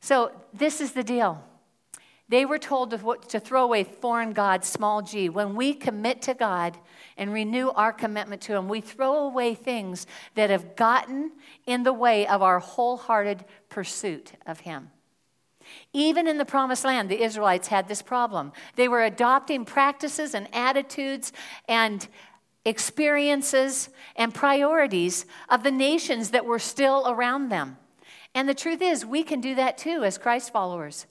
So 0.00 0.32
this 0.54 0.80
is 0.80 0.92
the 0.92 1.04
deal 1.04 1.44
They 2.28 2.44
were 2.46 2.58
told 2.58 2.90
to, 2.90 3.16
to 3.28 3.40
throw 3.40 3.64
away 3.64 3.84
foreign 3.84 4.32
gods, 4.32 4.66
small 4.66 5.02
g. 5.02 5.28
When 5.28 5.54
we 5.54 5.74
commit 5.74 6.22
to 6.22 6.34
God 6.34 6.78
and 7.18 7.32
renew 7.32 7.70
our 7.70 7.92
commitment 7.92 8.40
to 8.42 8.54
Him, 8.54 8.68
we 8.68 8.80
throw 8.80 9.26
away 9.26 9.54
things 9.54 10.06
that 10.34 10.50
have 10.50 10.74
gotten 10.74 11.32
in 11.66 11.82
the 11.82 11.92
way 11.92 12.26
of 12.26 12.40
our 12.40 12.60
wholehearted 12.60 13.44
pursuit 13.68 14.32
of 14.46 14.60
Him. 14.60 14.90
Even 15.92 16.26
in 16.26 16.38
the 16.38 16.44
promised 16.44 16.84
land, 16.84 17.10
the 17.10 17.22
Israelites 17.22 17.68
had 17.68 17.88
this 17.88 18.02
problem. 18.02 18.52
They 18.76 18.88
were 18.88 19.02
adopting 19.02 19.64
practices 19.64 20.34
and 20.34 20.48
attitudes 20.54 21.32
and 21.68 22.06
experiences 22.64 23.90
and 24.16 24.32
priorities 24.32 25.26
of 25.48 25.62
the 25.62 25.70
nations 25.70 26.30
that 26.30 26.46
were 26.46 26.58
still 26.58 27.04
around 27.06 27.50
them. 27.50 27.76
And 28.34 28.48
the 28.48 28.54
truth 28.54 28.82
is, 28.82 29.04
we 29.04 29.22
can 29.22 29.40
do 29.40 29.54
that 29.54 29.78
too 29.78 30.02
as 30.04 30.18
Christ 30.18 30.52
followers. 30.52 31.06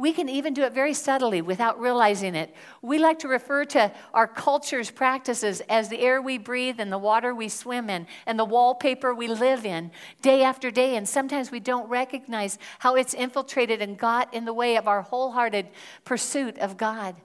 We 0.00 0.14
can 0.14 0.30
even 0.30 0.54
do 0.54 0.62
it 0.62 0.72
very 0.72 0.94
subtly 0.94 1.42
without 1.42 1.78
realizing 1.78 2.34
it. 2.34 2.54
We 2.80 2.98
like 2.98 3.18
to 3.18 3.28
refer 3.28 3.66
to 3.66 3.92
our 4.14 4.26
culture's 4.26 4.90
practices 4.90 5.60
as 5.68 5.90
the 5.90 6.00
air 6.00 6.22
we 6.22 6.38
breathe 6.38 6.80
and 6.80 6.90
the 6.90 6.96
water 6.96 7.34
we 7.34 7.50
swim 7.50 7.90
in 7.90 8.06
and 8.24 8.38
the 8.38 8.46
wallpaper 8.46 9.14
we 9.14 9.28
live 9.28 9.66
in 9.66 9.90
day 10.22 10.42
after 10.42 10.70
day. 10.70 10.96
And 10.96 11.06
sometimes 11.06 11.50
we 11.50 11.60
don't 11.60 11.86
recognize 11.90 12.58
how 12.78 12.94
it's 12.94 13.12
infiltrated 13.12 13.82
and 13.82 13.98
got 13.98 14.32
in 14.32 14.46
the 14.46 14.54
way 14.54 14.76
of 14.78 14.88
our 14.88 15.02
wholehearted 15.02 15.68
pursuit 16.06 16.56
of 16.60 16.78
God. 16.78 17.16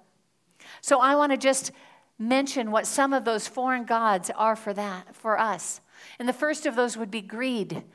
So 0.81 0.99
I 0.99 1.15
want 1.15 1.31
to 1.31 1.37
just 1.37 1.71
mention 2.19 2.71
what 2.71 2.85
some 2.85 3.13
of 3.13 3.23
those 3.23 3.47
foreign 3.47 3.85
gods 3.85 4.29
are 4.35 4.57
for 4.57 4.73
that, 4.73 5.15
for 5.15 5.39
us. 5.39 5.79
And 6.19 6.27
the 6.27 6.33
first 6.33 6.65
of 6.65 6.75
those 6.75 6.97
would 6.97 7.09
be 7.09 7.21
greed, 7.21 7.85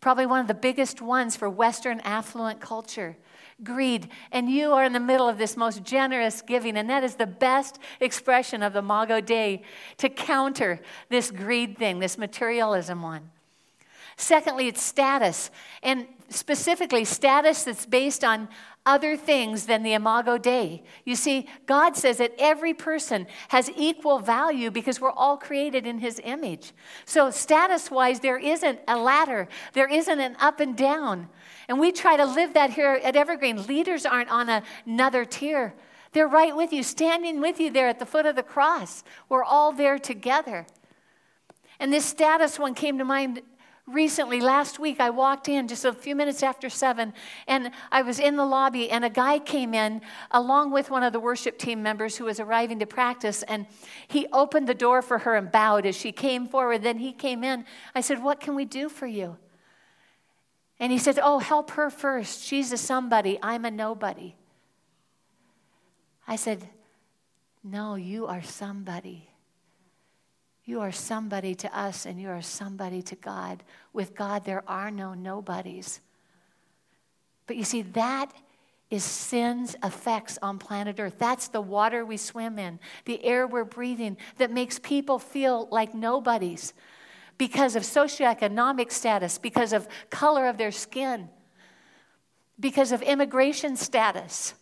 probably 0.00 0.26
one 0.26 0.40
of 0.40 0.48
the 0.48 0.54
biggest 0.54 1.00
ones 1.00 1.36
for 1.36 1.48
Western 1.48 2.00
affluent 2.00 2.58
culture 2.58 3.16
greed. 3.62 4.08
And 4.32 4.50
you 4.50 4.72
are 4.72 4.84
in 4.84 4.92
the 4.92 5.00
middle 5.00 5.28
of 5.28 5.38
this 5.38 5.56
most 5.56 5.82
generous 5.82 6.42
giving. 6.42 6.76
And 6.76 6.90
that 6.90 7.04
is 7.04 7.14
the 7.14 7.26
best 7.26 7.78
expression 8.00 8.62
of 8.62 8.72
the 8.72 8.80
Imago 8.80 9.20
Dei 9.20 9.62
to 9.98 10.08
counter 10.08 10.80
this 11.08 11.30
greed 11.30 11.78
thing, 11.78 11.98
this 11.98 12.18
materialism 12.18 13.02
one. 13.02 13.30
Secondly, 14.16 14.66
it's 14.68 14.82
status. 14.82 15.50
And 15.82 16.06
specifically, 16.30 17.04
status 17.04 17.64
that's 17.64 17.86
based 17.86 18.24
on 18.24 18.48
other 18.86 19.16
things 19.16 19.66
than 19.66 19.82
the 19.82 19.92
imago 19.92 20.38
dei. 20.38 20.82
You 21.04 21.16
see, 21.16 21.48
God 21.66 21.96
says 21.96 22.18
that 22.18 22.32
every 22.38 22.72
person 22.72 23.26
has 23.48 23.68
equal 23.76 24.20
value 24.20 24.70
because 24.70 25.00
we're 25.00 25.10
all 25.10 25.36
created 25.36 25.86
in 25.86 25.98
his 25.98 26.20
image. 26.22 26.72
So, 27.04 27.30
status 27.30 27.90
wise, 27.90 28.20
there 28.20 28.38
isn't 28.38 28.78
a 28.86 28.96
ladder, 28.96 29.48
there 29.72 29.92
isn't 29.92 30.20
an 30.20 30.36
up 30.38 30.60
and 30.60 30.76
down. 30.76 31.28
And 31.68 31.80
we 31.80 31.92
try 31.92 32.16
to 32.16 32.24
live 32.24 32.54
that 32.54 32.70
here 32.70 33.00
at 33.02 33.16
Evergreen. 33.16 33.66
Leaders 33.66 34.06
aren't 34.06 34.30
on 34.30 34.48
a, 34.48 34.62
another 34.84 35.24
tier, 35.24 35.74
they're 36.12 36.26
right 36.26 36.56
with 36.56 36.72
you, 36.72 36.82
standing 36.82 37.42
with 37.42 37.60
you 37.60 37.70
there 37.70 37.88
at 37.88 37.98
the 37.98 38.06
foot 38.06 38.24
of 38.24 38.36
the 38.36 38.42
cross. 38.42 39.04
We're 39.28 39.44
all 39.44 39.72
there 39.72 39.98
together. 39.98 40.66
And 41.78 41.92
this 41.92 42.06
status 42.06 42.58
one 42.58 42.72
came 42.72 42.96
to 42.96 43.04
mind 43.04 43.42
recently, 43.86 44.40
last 44.40 44.78
week, 44.78 44.98
I 44.98 45.10
walked 45.10 45.48
in 45.48 45.68
just 45.68 45.84
a 45.84 45.92
few 45.92 46.16
minutes 46.16 46.42
after 46.42 46.68
seven, 46.70 47.12
and 47.46 47.70
I 47.92 48.02
was 48.02 48.18
in 48.18 48.36
the 48.36 48.46
lobby, 48.46 48.90
and 48.90 49.04
a 49.04 49.10
guy 49.10 49.38
came 49.38 49.74
in 49.74 50.00
along 50.30 50.72
with 50.72 50.90
one 50.90 51.02
of 51.02 51.12
the 51.12 51.20
worship 51.20 51.58
team 51.58 51.82
members 51.82 52.16
who 52.16 52.24
was 52.24 52.40
arriving 52.40 52.78
to 52.78 52.86
practice, 52.86 53.42
and 53.42 53.66
he 54.08 54.26
opened 54.32 54.68
the 54.68 54.74
door 54.74 55.02
for 55.02 55.18
her 55.18 55.36
and 55.36 55.52
bowed 55.52 55.86
as 55.86 55.96
she 55.96 56.12
came 56.12 56.48
forward. 56.48 56.82
Then 56.82 56.98
he 56.98 57.12
came 57.12 57.44
in. 57.44 57.64
I 57.94 58.00
said, 58.00 58.22
What 58.22 58.40
can 58.40 58.54
we 58.54 58.64
do 58.64 58.88
for 58.88 59.06
you? 59.06 59.36
And 60.78 60.92
he 60.92 60.98
said, 60.98 61.18
Oh, 61.22 61.38
help 61.38 61.70
her 61.72 61.90
first. 61.90 62.44
She's 62.44 62.72
a 62.72 62.76
somebody, 62.76 63.38
I'm 63.42 63.64
a 63.64 63.70
nobody. 63.70 64.34
I 66.28 66.36
said, 66.36 66.68
No, 67.64 67.94
you 67.94 68.26
are 68.26 68.42
somebody. 68.42 69.30
You 70.64 70.80
are 70.80 70.92
somebody 70.92 71.54
to 71.54 71.78
us 71.78 72.06
and 72.06 72.20
you 72.20 72.28
are 72.28 72.42
somebody 72.42 73.00
to 73.02 73.14
God. 73.14 73.62
With 73.92 74.16
God, 74.16 74.44
there 74.44 74.64
are 74.66 74.90
no 74.90 75.14
nobodies. 75.14 76.00
But 77.46 77.56
you 77.56 77.62
see, 77.62 77.82
that 77.82 78.32
is 78.90 79.04
sin's 79.04 79.76
effects 79.84 80.38
on 80.42 80.58
planet 80.58 80.98
Earth. 80.98 81.14
That's 81.18 81.48
the 81.48 81.60
water 81.60 82.04
we 82.04 82.16
swim 82.16 82.58
in, 82.58 82.80
the 83.04 83.24
air 83.24 83.46
we're 83.46 83.64
breathing 83.64 84.16
that 84.38 84.50
makes 84.50 84.78
people 84.80 85.20
feel 85.20 85.68
like 85.70 85.94
nobodies 85.94 86.72
because 87.38 87.76
of 87.76 87.82
socioeconomic 87.82 88.90
status, 88.90 89.38
because 89.38 89.72
of 89.72 89.88
color 90.10 90.46
of 90.46 90.56
their 90.56 90.72
skin, 90.72 91.28
because 92.58 92.92
of 92.92 93.02
immigration 93.02 93.76
status. 93.76 94.54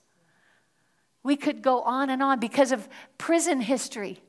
We 1.22 1.36
could 1.36 1.62
go 1.62 1.80
on 1.82 2.10
and 2.10 2.22
on 2.22 2.38
because 2.40 2.72
of 2.72 2.88
prison 3.16 3.60
history 3.60 4.20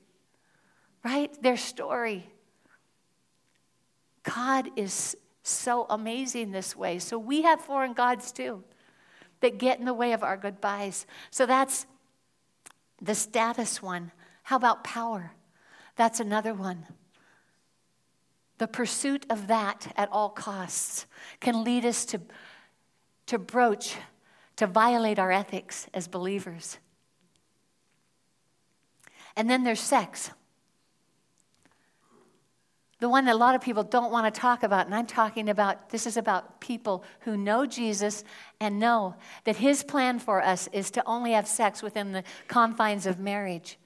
right? 1.05 1.31
Their 1.41 1.55
story. 1.55 2.27
God 4.23 4.69
is 4.75 5.15
so 5.43 5.85
amazing 5.87 6.51
this 6.51 6.75
way. 6.75 6.97
So 6.97 7.19
we 7.19 7.43
have 7.43 7.61
foreign 7.61 7.93
gods 7.93 8.31
too 8.31 8.63
that 9.41 9.59
get 9.59 9.77
in 9.77 9.85
the 9.85 9.93
way 9.93 10.13
of 10.13 10.23
our 10.23 10.35
goodbyes. 10.35 11.05
So 11.29 11.45
that's 11.45 11.85
the 12.99 13.13
status 13.13 13.83
one. 13.83 14.11
How 14.41 14.55
about 14.55 14.83
power? 14.83 15.31
That's 15.95 16.19
another 16.19 16.55
one. 16.55 16.87
The 18.57 18.67
pursuit 18.67 19.25
of 19.29 19.47
that 19.47 19.93
at 19.97 20.09
all 20.11 20.29
costs 20.29 21.05
can 21.39 21.63
lead 21.63 21.85
us 21.85 22.05
to, 22.05 22.21
to 23.27 23.37
broach, 23.37 23.95
to 24.55 24.67
violate 24.67 25.19
our 25.19 25.31
ethics 25.31 25.87
as 25.93 26.07
believers. 26.07 26.77
And 29.35 29.49
then 29.49 29.63
there's 29.63 29.81
sex 29.81 30.31
the 32.99 33.09
one 33.09 33.25
that 33.25 33.35
a 33.35 33.37
lot 33.37 33.55
of 33.55 33.61
people 33.61 33.83
don't 33.83 34.11
want 34.11 34.33
to 34.33 34.39
talk 34.39 34.63
about. 34.63 34.85
And 34.85 34.95
I'm 34.95 35.05
talking 35.05 35.49
about 35.49 35.89
this 35.89 36.07
is 36.07 36.17
about 36.17 36.61
people 36.61 37.03
who 37.21 37.35
know 37.35 37.65
Jesus 37.65 38.23
and 38.59 38.79
know 38.79 39.15
that 39.43 39.57
his 39.57 39.83
plan 39.83 40.17
for 40.17 40.41
us 40.41 40.69
is 40.71 40.89
to 40.91 41.03
only 41.05 41.33
have 41.33 41.47
sex 41.47 41.83
within 41.83 42.13
the 42.13 42.23
confines 42.47 43.05
of 43.05 43.19
marriage. 43.19 43.77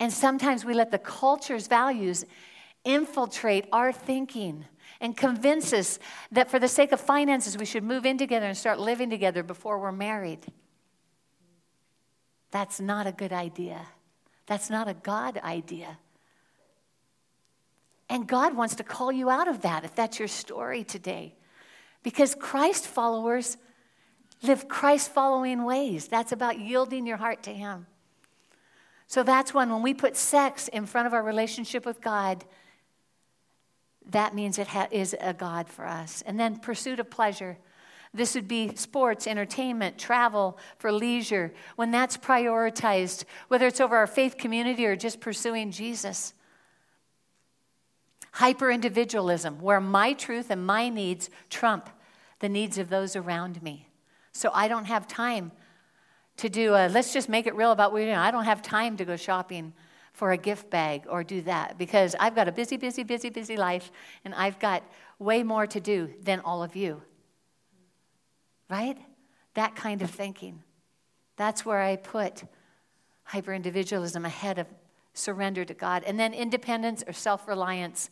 And 0.00 0.10
sometimes 0.10 0.64
we 0.64 0.72
let 0.72 0.90
the 0.90 0.98
culture's 0.98 1.66
values 1.68 2.24
infiltrate 2.84 3.66
our 3.70 3.92
thinking 3.92 4.64
and 5.00 5.14
convince 5.14 5.72
us 5.74 5.98
that 6.32 6.50
for 6.50 6.58
the 6.58 6.68
sake 6.68 6.92
of 6.92 7.00
finances, 7.00 7.56
we 7.58 7.66
should 7.66 7.84
move 7.84 8.06
in 8.06 8.16
together 8.16 8.46
and 8.46 8.56
start 8.56 8.80
living 8.80 9.10
together 9.10 9.42
before 9.42 9.78
we're 9.78 9.92
married. 9.92 10.40
That's 12.50 12.80
not 12.80 13.06
a 13.06 13.12
good 13.12 13.32
idea. 13.32 13.86
That's 14.46 14.70
not 14.70 14.88
a 14.88 14.94
God 14.94 15.38
idea. 15.38 15.98
And 18.08 18.26
God 18.26 18.56
wants 18.56 18.74
to 18.76 18.82
call 18.82 19.12
you 19.12 19.30
out 19.30 19.46
of 19.46 19.60
that 19.62 19.84
if 19.84 19.94
that's 19.94 20.18
your 20.18 20.28
story 20.28 20.82
today. 20.82 21.34
Because 22.02 22.34
Christ 22.34 22.86
followers 22.86 23.56
live 24.42 24.66
Christ 24.66 25.12
following 25.12 25.64
ways. 25.64 26.08
That's 26.08 26.32
about 26.32 26.58
yielding 26.58 27.06
your 27.06 27.18
heart 27.18 27.42
to 27.44 27.52
Him. 27.52 27.86
So 29.10 29.24
that's 29.24 29.52
when, 29.52 29.70
when 29.70 29.82
we 29.82 29.92
put 29.92 30.16
sex 30.16 30.68
in 30.68 30.86
front 30.86 31.08
of 31.08 31.12
our 31.12 31.22
relationship 31.24 31.84
with 31.84 32.00
God, 32.00 32.44
that 34.06 34.36
means 34.36 34.56
it 34.56 34.68
ha- 34.68 34.86
is 34.92 35.16
a 35.20 35.34
God 35.34 35.68
for 35.68 35.84
us. 35.84 36.22
And 36.24 36.38
then 36.38 36.60
pursuit 36.60 37.00
of 37.00 37.10
pleasure. 37.10 37.58
This 38.14 38.36
would 38.36 38.46
be 38.46 38.76
sports, 38.76 39.26
entertainment, 39.26 39.98
travel 39.98 40.56
for 40.78 40.92
leisure. 40.92 41.52
When 41.74 41.90
that's 41.90 42.16
prioritized, 42.16 43.24
whether 43.48 43.66
it's 43.66 43.80
over 43.80 43.96
our 43.96 44.06
faith 44.06 44.38
community 44.38 44.86
or 44.86 44.94
just 44.94 45.18
pursuing 45.18 45.72
Jesus. 45.72 46.32
Hyper 48.30 48.70
individualism, 48.70 49.60
where 49.60 49.80
my 49.80 50.12
truth 50.12 50.52
and 50.52 50.64
my 50.64 50.88
needs 50.88 51.30
trump 51.48 51.90
the 52.38 52.48
needs 52.48 52.78
of 52.78 52.90
those 52.90 53.16
around 53.16 53.60
me. 53.60 53.88
So 54.30 54.52
I 54.54 54.68
don't 54.68 54.84
have 54.84 55.08
time 55.08 55.50
to 56.40 56.48
do 56.48 56.74
a, 56.74 56.88
let's 56.88 57.12
just 57.12 57.28
make 57.28 57.46
it 57.46 57.54
real 57.54 57.72
about 57.72 57.92
what 57.92 57.98
doing. 58.00 58.14
I 58.14 58.30
don't 58.30 58.44
have 58.44 58.62
time 58.62 58.96
to 58.96 59.04
go 59.04 59.16
shopping 59.16 59.72
for 60.12 60.32
a 60.32 60.36
gift 60.36 60.70
bag 60.70 61.04
or 61.08 61.22
do 61.22 61.42
that 61.42 61.78
because 61.78 62.16
I've 62.18 62.34
got 62.34 62.48
a 62.48 62.52
busy, 62.52 62.76
busy, 62.76 63.02
busy, 63.02 63.30
busy 63.30 63.56
life 63.56 63.92
and 64.24 64.34
I've 64.34 64.58
got 64.58 64.82
way 65.18 65.42
more 65.42 65.66
to 65.66 65.80
do 65.80 66.10
than 66.22 66.40
all 66.40 66.62
of 66.62 66.74
you. 66.74 67.02
Right? 68.68 68.96
That 69.54 69.76
kind 69.76 70.02
of 70.02 70.10
thinking. 70.10 70.62
That's 71.36 71.64
where 71.64 71.80
I 71.80 71.96
put 71.96 72.44
hyper 73.24 73.52
individualism 73.52 74.24
ahead 74.24 74.58
of 74.58 74.66
surrender 75.12 75.64
to 75.64 75.74
God. 75.74 76.04
And 76.04 76.18
then 76.18 76.32
independence 76.32 77.04
or 77.06 77.12
self 77.12 77.46
reliance. 77.46 78.10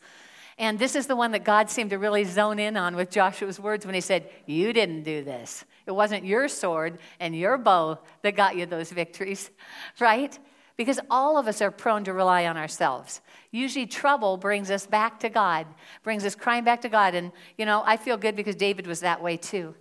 And 0.59 0.79
this 0.79 0.97
is 0.97 1.07
the 1.07 1.15
one 1.15 1.31
that 1.33 1.45
God 1.45 1.71
seemed 1.71 1.91
to 1.91 1.99
really 1.99 2.25
zone 2.25 2.59
in 2.59 2.77
on 2.77 2.97
with 2.97 3.11
Joshua's 3.11 3.61
words 3.61 3.87
when 3.87 3.95
he 3.95 4.01
said, 4.01 4.29
You 4.47 4.73
didn't 4.73 5.05
do 5.05 5.23
this. 5.23 5.65
It 5.89 5.95
wasn't 5.95 6.27
your 6.27 6.49
sword 6.49 6.99
and 7.19 7.35
your 7.35 7.57
bow 7.57 7.99
that 8.23 8.37
got 8.37 8.57
you 8.57 8.67
those 8.67 8.93
victories, 8.93 9.51
right? 10.01 10.39
Because 10.77 11.01
all 11.11 11.39
of 11.39 11.49
us 11.49 11.61
are 11.61 11.71
prone 11.71 12.05
to 12.05 12.13
rely 12.13 12.47
on 12.47 12.57
ourselves. 12.57 13.21
Usually, 13.51 13.87
trouble 13.87 14.37
brings 14.37 14.71
us 14.71 14.87
back 14.87 15.19
to 15.21 15.31
God, 15.31 15.67
brings 16.05 16.25
us 16.25 16.35
crying 16.35 16.63
back 16.63 16.83
to 16.83 16.89
God. 16.89 17.15
And, 17.15 17.33
you 17.57 17.65
know, 17.65 17.83
I 17.85 17.97
feel 17.97 18.19
good 18.19 18.37
because 18.37 18.55
David 18.55 18.87
was 18.87 19.01
that 19.01 19.23
way 19.23 19.39
too. 19.39 19.75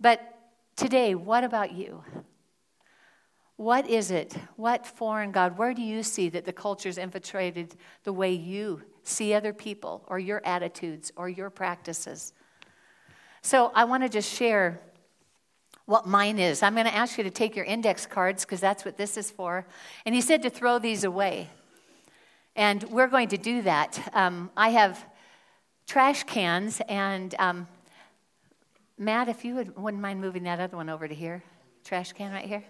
But 0.00 0.20
today, 0.76 1.16
what 1.16 1.42
about 1.42 1.72
you? 1.72 2.04
What 3.56 3.90
is 3.90 4.12
it? 4.12 4.34
What 4.54 4.86
foreign 4.86 5.32
God? 5.32 5.58
Where 5.58 5.74
do 5.74 5.82
you 5.82 6.04
see 6.04 6.28
that 6.28 6.44
the 6.44 6.52
culture's 6.52 6.96
infiltrated 6.96 7.74
the 8.04 8.12
way 8.12 8.32
you 8.32 8.82
see 9.02 9.34
other 9.34 9.52
people 9.52 10.04
or 10.06 10.20
your 10.20 10.40
attitudes 10.46 11.10
or 11.16 11.28
your 11.28 11.50
practices? 11.50 12.32
So 13.48 13.72
I 13.74 13.84
want 13.84 14.02
to 14.02 14.10
just 14.10 14.30
share 14.30 14.78
what 15.86 16.06
mine 16.06 16.38
is. 16.38 16.62
I'm 16.62 16.74
going 16.74 16.84
to 16.84 16.94
ask 16.94 17.16
you 17.16 17.24
to 17.24 17.30
take 17.30 17.56
your 17.56 17.64
index 17.64 18.04
cards 18.04 18.44
because 18.44 18.60
that's 18.60 18.84
what 18.84 18.98
this 18.98 19.16
is 19.16 19.30
for. 19.30 19.66
And 20.04 20.14
he 20.14 20.20
said 20.20 20.42
to 20.42 20.50
throw 20.50 20.78
these 20.78 21.02
away. 21.02 21.48
And 22.54 22.82
we're 22.90 23.06
going 23.06 23.28
to 23.28 23.38
do 23.38 23.62
that. 23.62 24.10
Um, 24.12 24.50
I 24.54 24.68
have 24.68 25.02
trash 25.86 26.24
cans, 26.24 26.82
and 26.90 27.34
um, 27.38 27.66
Matt, 28.98 29.30
if 29.30 29.46
you 29.46 29.54
would, 29.54 29.78
wouldn't 29.78 30.02
mind 30.02 30.20
moving 30.20 30.42
that 30.42 30.60
other 30.60 30.76
one 30.76 30.90
over 30.90 31.08
to 31.08 31.14
here, 31.14 31.42
trash 31.84 32.12
can 32.12 32.32
right 32.32 32.44
here. 32.44 32.64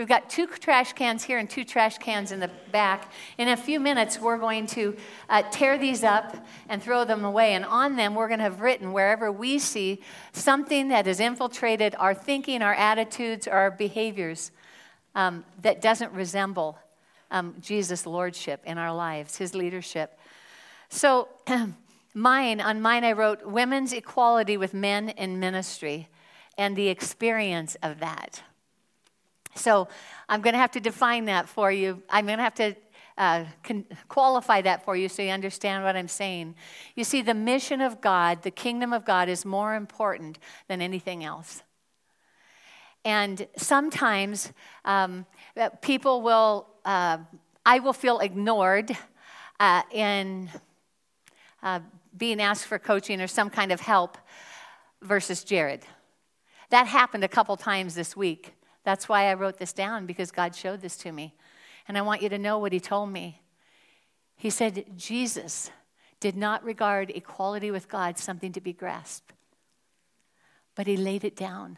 We've 0.00 0.08
got 0.08 0.30
two 0.30 0.46
trash 0.46 0.94
cans 0.94 1.24
here 1.24 1.36
and 1.36 1.50
two 1.50 1.62
trash 1.62 1.98
cans 1.98 2.32
in 2.32 2.40
the 2.40 2.50
back. 2.72 3.12
In 3.36 3.48
a 3.48 3.56
few 3.56 3.78
minutes, 3.78 4.18
we're 4.18 4.38
going 4.38 4.66
to 4.68 4.96
uh, 5.28 5.42
tear 5.50 5.76
these 5.76 6.02
up 6.02 6.42
and 6.70 6.82
throw 6.82 7.04
them 7.04 7.22
away. 7.22 7.52
And 7.52 7.66
on 7.66 7.96
them, 7.96 8.14
we're 8.14 8.28
going 8.28 8.38
to 8.38 8.44
have 8.44 8.62
written 8.62 8.94
wherever 8.94 9.30
we 9.30 9.58
see 9.58 10.00
something 10.32 10.88
that 10.88 11.04
has 11.04 11.20
infiltrated 11.20 11.94
our 11.98 12.14
thinking, 12.14 12.62
our 12.62 12.72
attitudes, 12.72 13.46
our 13.46 13.70
behaviors 13.70 14.52
um, 15.14 15.44
that 15.60 15.82
doesn't 15.82 16.12
resemble 16.14 16.78
um, 17.30 17.56
Jesus' 17.60 18.06
lordship 18.06 18.62
in 18.64 18.78
our 18.78 18.94
lives, 18.94 19.36
his 19.36 19.54
leadership. 19.54 20.18
So, 20.88 21.28
mine, 22.14 22.62
on 22.62 22.80
mine, 22.80 23.04
I 23.04 23.12
wrote 23.12 23.44
women's 23.44 23.92
equality 23.92 24.56
with 24.56 24.72
men 24.72 25.10
in 25.10 25.38
ministry 25.38 26.08
and 26.56 26.74
the 26.74 26.88
experience 26.88 27.76
of 27.82 28.00
that. 28.00 28.40
So 29.54 29.88
I'm 30.28 30.40
going 30.40 30.54
to 30.54 30.58
have 30.58 30.70
to 30.72 30.80
define 30.80 31.24
that 31.26 31.48
for 31.48 31.70
you. 31.72 32.02
I'm 32.08 32.26
going 32.26 32.38
to 32.38 32.44
have 32.44 32.54
to 32.54 32.76
uh, 33.18 33.44
qualify 34.08 34.62
that 34.62 34.84
for 34.84 34.96
you 34.96 35.08
so 35.08 35.22
you 35.22 35.30
understand 35.30 35.84
what 35.84 35.96
I'm 35.96 36.08
saying. 36.08 36.54
You 36.94 37.04
see, 37.04 37.20
the 37.20 37.34
mission 37.34 37.80
of 37.80 38.00
God, 38.00 38.42
the 38.42 38.50
kingdom 38.50 38.92
of 38.92 39.04
God, 39.04 39.28
is 39.28 39.44
more 39.44 39.74
important 39.74 40.38
than 40.68 40.80
anything 40.80 41.22
else. 41.24 41.62
And 43.04 43.46
sometimes 43.56 44.52
um, 44.84 45.26
people 45.80 46.22
will, 46.22 46.66
uh, 46.84 47.18
I 47.64 47.78
will 47.80 47.92
feel 47.92 48.20
ignored 48.20 48.96
uh, 49.58 49.82
in 49.90 50.50
uh, 51.62 51.80
being 52.16 52.40
asked 52.40 52.66
for 52.66 52.78
coaching 52.78 53.20
or 53.20 53.26
some 53.26 53.50
kind 53.50 53.72
of 53.72 53.80
help 53.80 54.16
versus 55.02 55.44
Jared. 55.44 55.82
That 56.70 56.86
happened 56.86 57.24
a 57.24 57.28
couple 57.28 57.56
times 57.56 57.94
this 57.94 58.16
week. 58.16 58.54
That's 58.84 59.08
why 59.08 59.30
I 59.30 59.34
wrote 59.34 59.58
this 59.58 59.72
down 59.72 60.06
because 60.06 60.30
God 60.30 60.54
showed 60.54 60.80
this 60.80 60.96
to 60.98 61.12
me. 61.12 61.34
And 61.86 61.98
I 61.98 62.02
want 62.02 62.22
you 62.22 62.28
to 62.28 62.38
know 62.38 62.58
what 62.58 62.72
He 62.72 62.80
told 62.80 63.10
me. 63.10 63.40
He 64.36 64.50
said, 64.50 64.84
Jesus 64.96 65.70
did 66.18 66.36
not 66.36 66.64
regard 66.64 67.10
equality 67.10 67.70
with 67.70 67.88
God 67.88 68.18
something 68.18 68.52
to 68.52 68.60
be 68.60 68.72
grasped, 68.72 69.32
but 70.74 70.86
He 70.86 70.96
laid 70.96 71.24
it 71.24 71.36
down. 71.36 71.76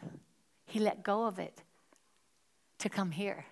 He 0.65 0.79
let 0.79 1.03
go 1.03 1.25
of 1.25 1.39
it 1.39 1.61
to 2.79 2.89
come 2.89 3.11
here. 3.11 3.45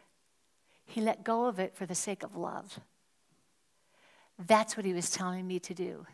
He 0.86 1.02
let 1.02 1.24
go 1.24 1.46
of 1.46 1.60
it 1.60 1.76
for 1.76 1.86
the 1.86 1.96
sake 1.96 2.24
of 2.24 2.36
love. 2.36 2.80
That's 4.38 4.76
what 4.76 4.86
He 4.86 4.94
was 4.94 5.10
telling 5.10 5.48
me 5.48 5.60
to 5.60 5.74
do. 5.74 6.06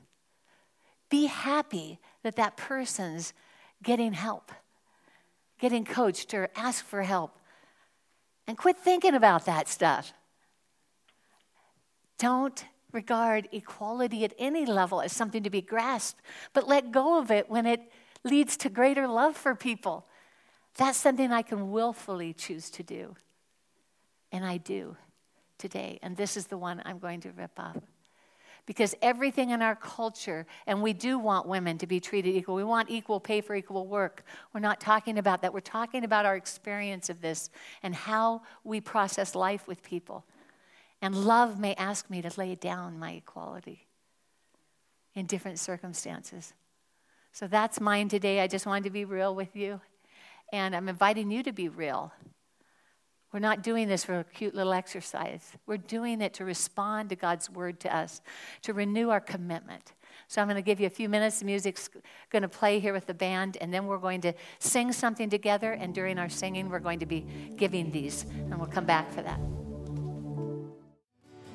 Be 1.10 1.26
happy 1.28 2.00
that 2.24 2.36
that 2.36 2.58
person's 2.58 3.34
getting 3.84 4.14
help 4.14 4.52
getting 5.60 5.86
coached 5.86 6.34
or 6.34 6.50
ask 6.56 6.86
for 6.86 7.04
help. 7.04 7.38
And 8.48 8.58
quit 8.58 8.78
thinking 8.78 9.14
about 9.14 9.46
that 9.46 9.68
stuff. 9.68 10.14
Don't 12.18 12.66
regard 12.92 13.48
equality 13.52 14.24
at 14.24 14.34
any 14.40 14.66
level 14.66 15.02
as 15.02 15.12
something 15.12 15.44
to 15.44 15.50
be 15.50 15.62
grasped, 15.62 16.22
but 16.54 16.68
let 16.68 16.92
go 16.92 17.20
of 17.20 17.30
it 17.30 17.50
when 17.50 17.66
it 17.66 17.82
leads 18.24 18.58
to 18.58 18.70
greater 18.70 19.08
love 19.08 19.36
for 19.36 19.54
people. 19.54 20.06
That's 20.76 20.98
something 20.98 21.32
I 21.32 21.42
can 21.42 21.72
willfully 21.72 22.34
choose 22.34 22.70
to 22.72 22.84
do. 22.84 23.16
And 24.32 24.46
I 24.46 24.58
do 24.58 24.96
today. 25.58 26.00
And 26.02 26.16
this 26.16 26.38
is 26.38 26.48
the 26.48 26.58
one 26.58 26.82
I'm 26.86 27.00
going 27.00 27.22
to 27.22 27.32
rip 27.32 27.60
up 27.60 27.84
because 28.68 28.94
everything 29.02 29.50
in 29.50 29.62
our 29.64 29.76
culture, 29.76 30.46
and 30.68 30.84
we 30.84 30.94
do 30.94 31.18
want 31.18 31.48
women 31.48 31.78
to 31.80 31.88
be 31.88 32.00
treated 32.00 32.36
equal. 32.36 32.54
We 32.54 32.66
want 32.66 32.92
equal 32.92 33.20
pay 33.20 33.42
for 33.42 33.56
equal 33.56 33.88
work. 33.88 34.24
We're 34.54 34.60
not 34.60 34.80
talking 34.80 35.18
about 35.18 35.42
that. 35.42 35.54
We're 35.54 35.62
talking 35.62 36.04
about 36.04 36.26
our 36.26 36.36
experience 36.36 37.10
of 37.10 37.22
this 37.22 37.50
and 37.82 37.96
how 37.96 38.44
we 38.66 38.82
process 38.82 39.34
life 39.34 39.68
with 39.68 39.82
people. 39.82 40.26
And 41.02 41.16
love 41.16 41.60
may 41.60 41.76
ask 41.76 42.10
me 42.10 42.22
to 42.22 42.32
lay 42.38 42.56
down 42.56 43.00
my 43.00 43.14
equality 43.14 43.88
in 45.16 45.28
different 45.28 45.60
circumstances. 45.60 46.54
So 47.32 47.48
that's 47.48 47.80
mine 47.80 48.10
today. 48.10 48.42
I 48.42 48.48
just 48.48 48.66
wanted 48.66 48.84
to 48.84 48.90
be 48.90 49.06
real 49.06 49.34
with 49.34 49.56
you. 49.56 49.80
And 50.52 50.76
I'm 50.76 50.90
inviting 50.90 51.32
you 51.32 51.42
to 51.44 51.54
be 51.54 51.70
real. 51.70 52.12
We're 53.34 53.40
not 53.40 53.62
doing 53.62 53.88
this 53.88 54.06
for 54.06 54.20
a 54.20 54.24
cute 54.24 54.56
little 54.56 54.74
exercise. 54.74 55.52
We're 55.66 55.78
doing 55.78 56.22
it 56.22 56.34
to 56.36 56.46
respond 56.46 57.10
to 57.10 57.16
God's 57.16 57.50
word 57.50 57.80
to 57.82 57.96
us, 57.96 58.22
to 58.62 58.74
renew 58.74 59.10
our 59.10 59.20
commitment. 59.20 59.94
So 60.30 60.42
I'm 60.42 60.48
going 60.48 60.56
to 60.56 60.62
give 60.62 60.80
you 60.80 60.88
a 60.88 60.90
few 60.90 61.10
minutes. 61.10 61.40
The 61.40 61.46
music's 61.46 61.90
going 62.30 62.42
to 62.42 62.50
play 62.50 62.80
here 62.80 62.94
with 62.94 63.06
the 63.06 63.14
band, 63.14 63.58
and 63.60 63.74
then 63.74 63.86
we're 63.86 63.98
going 63.98 64.22
to 64.22 64.34
sing 64.60 64.92
something 64.92 65.30
together. 65.30 65.74
And 65.74 65.94
during 65.94 66.18
our 66.18 66.30
singing, 66.30 66.70
we're 66.70 66.80
going 66.80 67.00
to 67.00 67.06
be 67.06 67.26
giving 67.56 67.92
these, 67.92 68.24
and 68.24 68.58
we'll 68.58 68.68
come 68.68 68.86
back 68.86 69.12
for 69.12 69.22
that. 69.22 69.40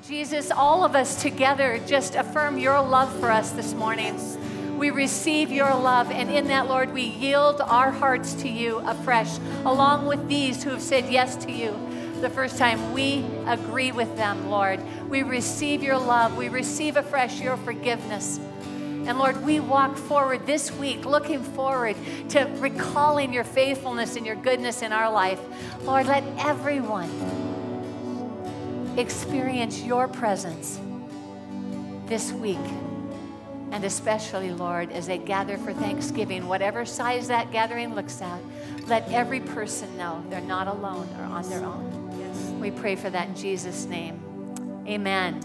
Jesus, 0.06 0.50
all 0.50 0.84
of 0.84 0.94
us 0.94 1.22
together 1.22 1.80
just 1.86 2.16
affirm 2.16 2.58
your 2.58 2.80
love 2.80 3.14
for 3.20 3.30
us 3.30 3.50
this 3.50 3.72
morning. 3.72 4.18
We 4.78 4.90
receive 4.90 5.52
your 5.52 5.74
love, 5.74 6.10
and 6.10 6.30
in 6.30 6.48
that, 6.48 6.68
Lord, 6.68 6.92
we 6.92 7.02
yield 7.02 7.60
our 7.60 7.90
hearts 7.90 8.34
to 8.34 8.48
you 8.48 8.78
afresh, 8.78 9.38
along 9.64 10.06
with 10.06 10.28
these 10.28 10.62
who 10.64 10.70
have 10.70 10.82
said 10.82 11.10
yes 11.10 11.36
to 11.44 11.52
you 11.52 11.76
the 12.20 12.30
first 12.30 12.58
time. 12.58 12.92
We 12.92 13.24
agree 13.46 13.92
with 13.92 14.16
them, 14.16 14.48
Lord. 14.48 14.80
We 15.08 15.22
receive 15.22 15.82
your 15.82 15.98
love, 15.98 16.36
we 16.36 16.48
receive 16.48 16.96
afresh 16.96 17.40
your 17.40 17.56
forgiveness. 17.58 18.40
And 19.04 19.18
Lord, 19.18 19.44
we 19.44 19.58
walk 19.58 19.96
forward 19.96 20.46
this 20.46 20.70
week 20.70 21.04
looking 21.04 21.42
forward 21.42 21.96
to 22.28 22.44
recalling 22.58 23.32
your 23.32 23.42
faithfulness 23.42 24.14
and 24.14 24.24
your 24.24 24.36
goodness 24.36 24.82
in 24.82 24.92
our 24.92 25.10
life. 25.10 25.40
Lord, 25.82 26.06
let 26.06 26.22
everyone 26.38 27.10
experience 28.96 29.82
your 29.82 30.06
presence 30.06 30.78
this 32.06 32.30
week. 32.30 32.58
And 33.72 33.84
especially, 33.84 34.52
Lord, 34.52 34.92
as 34.92 35.06
they 35.06 35.16
gather 35.16 35.56
for 35.56 35.72
Thanksgiving, 35.72 36.46
whatever 36.46 36.84
size 36.84 37.26
that 37.28 37.50
gathering 37.50 37.94
looks 37.94 38.20
at, 38.20 38.38
let 38.86 39.10
every 39.10 39.40
person 39.40 39.96
know 39.96 40.22
they're 40.28 40.42
not 40.42 40.68
alone 40.68 41.08
or 41.18 41.24
on 41.24 41.48
their 41.48 41.64
own. 41.64 42.60
We 42.60 42.70
pray 42.70 42.96
for 42.96 43.08
that 43.08 43.28
in 43.28 43.34
Jesus' 43.34 43.86
name. 43.86 44.22
Amen. 44.86 45.40